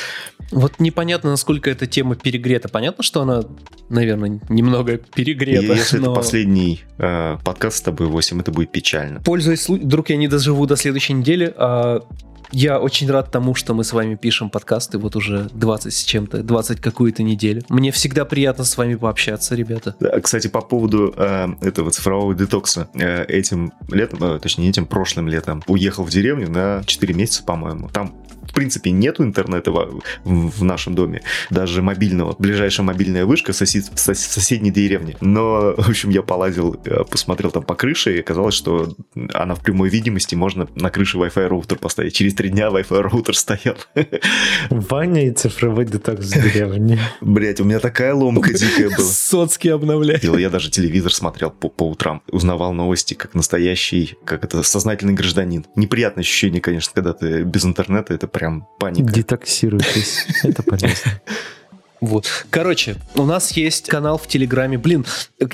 Вот 0.50 0.80
непонятно, 0.80 1.30
насколько 1.30 1.70
эта 1.70 1.86
тема 1.86 2.16
перегрета. 2.16 2.68
Понятно, 2.68 3.04
что 3.04 3.20
она, 3.20 3.42
наверное, 3.88 4.40
немного 4.48 4.94
И 4.94 4.96
перегрета. 4.96 5.74
если 5.74 5.98
но 5.98 6.12
это 6.12 6.14
последний 6.14 6.84
э, 6.96 7.36
подкаст 7.44 7.78
с 7.78 7.80
тобой, 7.82 8.06
8, 8.06 8.40
это 8.40 8.50
будет 8.50 8.72
печально. 8.72 9.20
Пользуясь 9.20 9.68
вдруг 9.68 10.10
я 10.10 10.16
не 10.16 10.28
доживу 10.28 10.64
до 10.66 10.76
следующей 10.76 11.12
недели, 11.12 11.52
а 11.56 12.02
я 12.50 12.80
очень 12.80 13.10
рад 13.10 13.30
тому, 13.30 13.54
что 13.54 13.74
мы 13.74 13.84
с 13.84 13.92
вами 13.92 14.14
пишем 14.14 14.48
подкасты 14.48 14.98
вот 14.98 15.16
уже 15.16 15.48
20 15.52 15.92
с 15.92 16.02
чем-то, 16.04 16.42
20 16.42 16.80
какую-то 16.80 17.22
неделю. 17.22 17.62
Мне 17.68 17.92
всегда 17.92 18.24
приятно 18.24 18.64
с 18.64 18.76
вами 18.76 18.94
пообщаться, 18.94 19.54
ребята. 19.54 19.94
Кстати, 20.22 20.48
по 20.48 20.62
поводу 20.62 21.12
э, 21.16 21.48
этого 21.60 21.90
цифрового 21.90 22.34
детокса. 22.34 22.88
Э, 22.94 23.24
этим 23.24 23.72
летом, 23.90 24.24
э, 24.24 24.38
точнее, 24.38 24.64
не 24.64 24.70
этим, 24.70 24.86
прошлым 24.86 25.28
летом 25.28 25.62
уехал 25.66 26.04
в 26.04 26.10
деревню 26.10 26.50
на 26.50 26.82
4 26.86 27.14
месяца, 27.14 27.42
по-моему. 27.44 27.90
Там 27.90 28.14
в 28.48 28.54
принципе 28.54 28.90
нету 28.90 29.22
интернета 29.22 29.70
в, 29.70 30.00
в 30.24 30.64
нашем 30.64 30.94
доме, 30.94 31.22
даже 31.50 31.82
мобильного. 31.82 32.34
Ближайшая 32.38 32.86
мобильная 32.86 33.24
вышка 33.24 33.52
сосед, 33.52 33.84
в 33.94 33.98
соседней 33.98 34.70
деревне. 34.70 35.16
Но, 35.20 35.74
в 35.76 35.88
общем, 35.88 36.10
я 36.10 36.22
полазил, 36.22 36.80
э, 36.84 37.04
посмотрел 37.04 37.50
там 37.50 37.62
по 37.62 37.74
крыше, 37.74 38.16
и 38.16 38.20
оказалось, 38.20 38.54
что 38.54 38.94
она 39.34 39.54
в 39.54 39.60
прямой 39.60 39.88
видимости, 39.88 40.34
можно 40.34 40.68
на 40.74 40.90
крыше 40.90 41.18
Wi-Fi 41.18 41.46
роутер 41.46 41.78
поставить. 41.78 42.14
Через 42.14 42.34
три 42.34 42.48
дня 42.48 42.68
Wi-Fi 42.68 43.00
роутер 43.00 43.36
стоял. 43.36 43.76
Ваня 44.70 45.26
и 45.26 45.30
цифровой 45.30 45.84
детокс 45.84 46.26
в 46.26 46.42
деревне. 46.42 46.98
Блять, 47.20 47.60
у 47.60 47.64
меня 47.64 47.78
такая 47.78 48.14
ломка 48.14 48.52
дикая 48.52 48.88
была. 48.88 49.08
Соцкий 49.08 49.72
обновляет. 49.72 50.24
Я 50.24 50.50
даже 50.50 50.70
телевизор 50.70 51.12
смотрел 51.12 51.50
по, 51.50 51.68
по 51.68 51.88
утрам, 51.88 52.22
узнавал 52.30 52.72
новости 52.72 53.14
как 53.14 53.34
настоящий, 53.34 54.16
как 54.24 54.44
это, 54.44 54.62
сознательный 54.62 55.14
гражданин. 55.14 55.66
Неприятное 55.76 56.22
ощущение, 56.22 56.60
конечно, 56.60 56.92
когда 56.94 57.12
ты 57.12 57.42
без 57.42 57.64
интернета, 57.64 58.14
это 58.14 58.26
прям 58.38 58.68
паника. 58.78 59.12
Детоксируйтесь, 59.12 60.26
это 60.44 60.62
полезно. 60.62 61.20
Вот. 62.00 62.26
Короче, 62.50 62.96
у 63.16 63.24
нас 63.24 63.50
есть 63.56 63.88
канал 63.88 64.18
в 64.18 64.28
Телеграме. 64.28 64.78
Блин, 64.78 65.04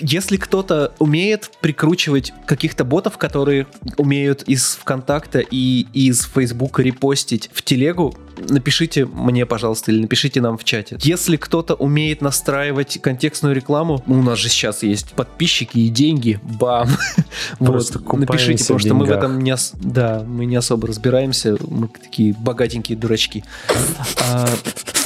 если 0.00 0.36
кто-то 0.36 0.92
умеет 0.98 1.50
прикручивать 1.62 2.34
каких-то 2.46 2.84
ботов, 2.84 3.16
которые 3.16 3.66
умеют 3.96 4.42
из 4.42 4.76
ВКонтакта 4.76 5.38
и 5.38 5.86
из 5.94 6.24
Фейсбука 6.26 6.82
репостить 6.82 7.48
в 7.54 7.62
Телегу, 7.62 8.14
напишите 8.48 9.06
мне, 9.06 9.46
пожалуйста, 9.46 9.92
или 9.92 10.00
напишите 10.00 10.40
нам 10.40 10.58
в 10.58 10.64
чате. 10.64 10.98
Если 11.02 11.36
кто-то 11.36 11.74
умеет 11.74 12.20
настраивать 12.20 13.00
контекстную 13.00 13.54
рекламу, 13.54 14.02
ну, 14.06 14.20
у 14.20 14.22
нас 14.22 14.38
же 14.38 14.48
сейчас 14.48 14.82
есть 14.82 15.12
подписчики 15.12 15.78
и 15.78 15.88
деньги, 15.88 16.40
бам. 16.42 16.88
Просто 17.58 17.98
вот. 17.98 18.18
Напишите, 18.18 18.62
потому 18.62 18.78
что 18.80 18.94
мы 18.94 19.06
в 19.06 19.10
этом 19.10 19.40
не, 19.40 19.52
ос... 19.52 19.72
да, 19.74 20.24
мы 20.26 20.44
не 20.44 20.56
особо 20.56 20.88
разбираемся, 20.88 21.56
мы 21.68 21.88
такие 21.88 22.34
богатенькие 22.34 22.98
дурачки. 22.98 23.44
А, 24.20 24.48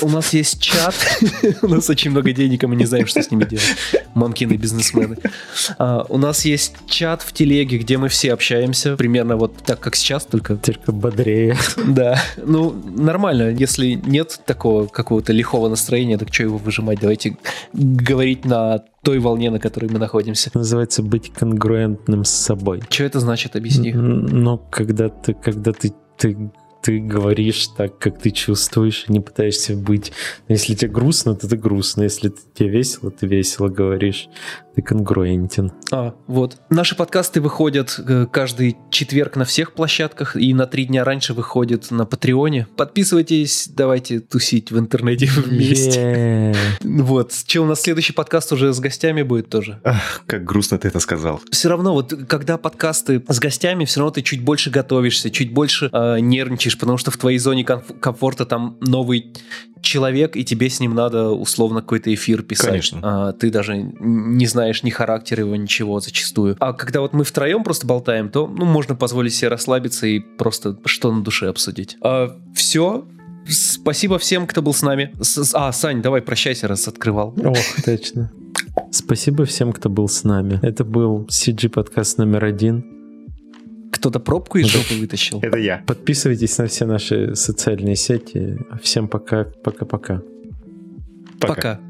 у 0.02 0.08
нас 0.08 0.32
есть 0.32 0.60
чат, 0.60 0.94
у 1.62 1.68
нас 1.68 1.88
очень 1.90 2.10
много 2.10 2.32
денег, 2.32 2.64
и 2.64 2.66
мы 2.66 2.76
не 2.76 2.86
знаем, 2.86 3.06
что 3.06 3.22
с 3.22 3.30
ними 3.30 3.44
делать. 3.44 3.76
Мамкины 4.14 4.54
бизнесмены. 4.54 5.18
А, 5.78 6.04
у 6.08 6.18
нас 6.18 6.44
есть 6.44 6.74
чат 6.86 7.22
в 7.22 7.32
телеге, 7.32 7.78
где 7.78 7.98
мы 7.98 8.08
все 8.08 8.32
общаемся, 8.32 8.96
примерно 8.96 9.36
вот 9.36 9.56
так, 9.64 9.80
как 9.80 9.96
сейчас, 9.96 10.24
только... 10.24 10.56
Только 10.56 10.92
бодрее. 10.92 11.56
Да. 11.86 12.20
Ну, 12.36 12.72
нормально. 12.72 13.17
Если 13.50 13.92
нет 13.94 14.40
такого 14.46 14.87
какого-то 14.87 15.33
лихого 15.33 15.68
настроения, 15.68 16.18
так 16.18 16.33
что 16.33 16.44
его 16.44 16.59
выжимать? 16.59 17.00
Давайте 17.00 17.37
говорить 17.72 18.44
на 18.44 18.85
той 19.02 19.18
волне, 19.18 19.50
на 19.50 19.59
которой 19.59 19.90
мы 19.90 19.98
находимся. 19.98 20.50
Называется 20.54 21.02
быть 21.02 21.33
конгруентным 21.33 22.24
с 22.24 22.31
собой. 22.31 22.83
Что 22.88 23.04
это 23.04 23.20
значит? 23.20 23.57
Объясни. 23.57 23.92
Ну, 23.92 24.59
когда 24.70 25.09
ты, 25.09 25.35
когда 25.35 25.72
ты, 25.72 25.92
ты 26.16 26.50
ты 26.83 27.00
говоришь 27.00 27.66
так, 27.76 27.98
как 27.98 28.18
ты 28.18 28.31
чувствуешь, 28.31 29.07
не 29.09 29.20
пытаешься 29.20 29.74
быть. 29.74 30.12
Если 30.48 30.74
тебе 30.74 30.90
грустно, 30.90 31.35
то 31.35 31.48
ты 31.48 31.57
грустно. 31.57 32.02
Если 32.02 32.33
тебе 32.54 32.68
весело, 32.68 33.11
ты 33.11 33.26
весело 33.26 33.68
говоришь. 33.68 34.28
Ты 34.78 34.82
конгруентен. 34.82 35.72
А, 35.90 36.14
вот. 36.28 36.58
Наши 36.70 36.94
подкасты 36.94 37.40
выходят 37.40 37.98
э, 37.98 38.26
каждый 38.30 38.76
четверг 38.90 39.34
на 39.34 39.44
всех 39.44 39.72
площадках 39.72 40.36
и 40.36 40.54
на 40.54 40.66
три 40.66 40.84
дня 40.84 41.02
раньше 41.02 41.34
выходят 41.34 41.90
на 41.90 42.06
Патреоне. 42.06 42.68
Подписывайтесь, 42.76 43.68
давайте 43.74 44.20
тусить 44.20 44.70
в 44.70 44.78
интернете 44.78 45.26
вместе. 45.36 46.00
Yeah. 46.00 46.56
Вот. 46.84 47.32
Че, 47.44 47.58
у 47.58 47.66
нас 47.66 47.80
следующий 47.80 48.12
подкаст 48.12 48.52
уже 48.52 48.72
с 48.72 48.78
гостями 48.78 49.22
будет 49.22 49.50
тоже. 49.50 49.80
Ах, 49.82 50.22
как 50.28 50.44
грустно 50.44 50.78
ты 50.78 50.86
это 50.86 51.00
сказал. 51.00 51.40
Все 51.50 51.68
равно, 51.68 51.92
вот 51.92 52.14
когда 52.28 52.56
подкасты 52.56 53.20
с 53.28 53.40
гостями, 53.40 53.84
все 53.84 53.98
равно 53.98 54.12
ты 54.12 54.22
чуть 54.22 54.44
больше 54.44 54.70
готовишься, 54.70 55.28
чуть 55.32 55.52
больше 55.52 55.90
э, 55.92 56.20
нервничаешь, 56.20 56.78
потому 56.78 56.98
что 56.98 57.10
в 57.10 57.16
твоей 57.16 57.38
зоне 57.40 57.64
комф- 57.64 57.98
комфорта 57.98 58.46
там 58.46 58.78
новый 58.80 59.34
человек, 59.82 60.36
и 60.36 60.44
тебе 60.44 60.70
с 60.70 60.80
ним 60.80 60.94
надо 60.94 61.30
условно 61.30 61.80
какой-то 61.80 62.12
эфир 62.12 62.42
писать. 62.42 62.68
Конечно. 62.68 63.00
А, 63.02 63.32
ты 63.32 63.50
даже 63.50 63.76
не 63.76 64.46
знаешь 64.46 64.82
ни 64.82 64.90
характера 64.90 65.44
его, 65.44 65.56
ничего 65.56 66.00
зачастую. 66.00 66.56
А 66.60 66.72
когда 66.72 67.00
вот 67.00 67.12
мы 67.12 67.24
втроем 67.24 67.64
просто 67.64 67.86
болтаем, 67.86 68.28
то 68.28 68.46
ну, 68.46 68.64
можно 68.64 68.94
позволить 68.94 69.34
себе 69.34 69.48
расслабиться 69.48 70.06
и 70.06 70.20
просто 70.20 70.78
что 70.84 71.12
на 71.12 71.22
душе 71.22 71.48
обсудить. 71.48 71.96
А, 72.02 72.36
все. 72.54 73.06
Спасибо 73.48 74.18
всем, 74.18 74.46
кто 74.46 74.60
был 74.60 74.74
с 74.74 74.82
нами. 74.82 75.12
С, 75.20 75.54
а, 75.54 75.72
Сань, 75.72 76.02
давай 76.02 76.20
прощайся, 76.20 76.68
раз 76.68 76.86
открывал. 76.86 77.34
Ох, 77.42 77.56
точно. 77.84 78.30
Спасибо 78.90 79.44
всем, 79.44 79.72
кто 79.72 79.88
был 79.88 80.08
с 80.08 80.24
нами. 80.24 80.58
Это 80.62 80.84
был 80.84 81.26
CG 81.30 81.68
подкаст 81.68 82.18
номер 82.18 82.44
один. 82.44 82.97
Кто-то 83.92 84.20
пробку 84.20 84.59
из 84.59 84.66
жопы 84.66 84.94
вытащил. 84.94 85.40
Это 85.42 85.59
я. 85.59 85.83
Подписывайтесь 85.87 86.59
на 86.59 86.66
все 86.66 86.87
наши 86.87 87.35
социальные 87.35 87.96
сети. 87.96 88.59
Всем 88.83 89.09
пока. 89.09 89.44
Пока-пока. 89.44 90.22
Пока. 91.40 91.55
пока. 91.55 91.81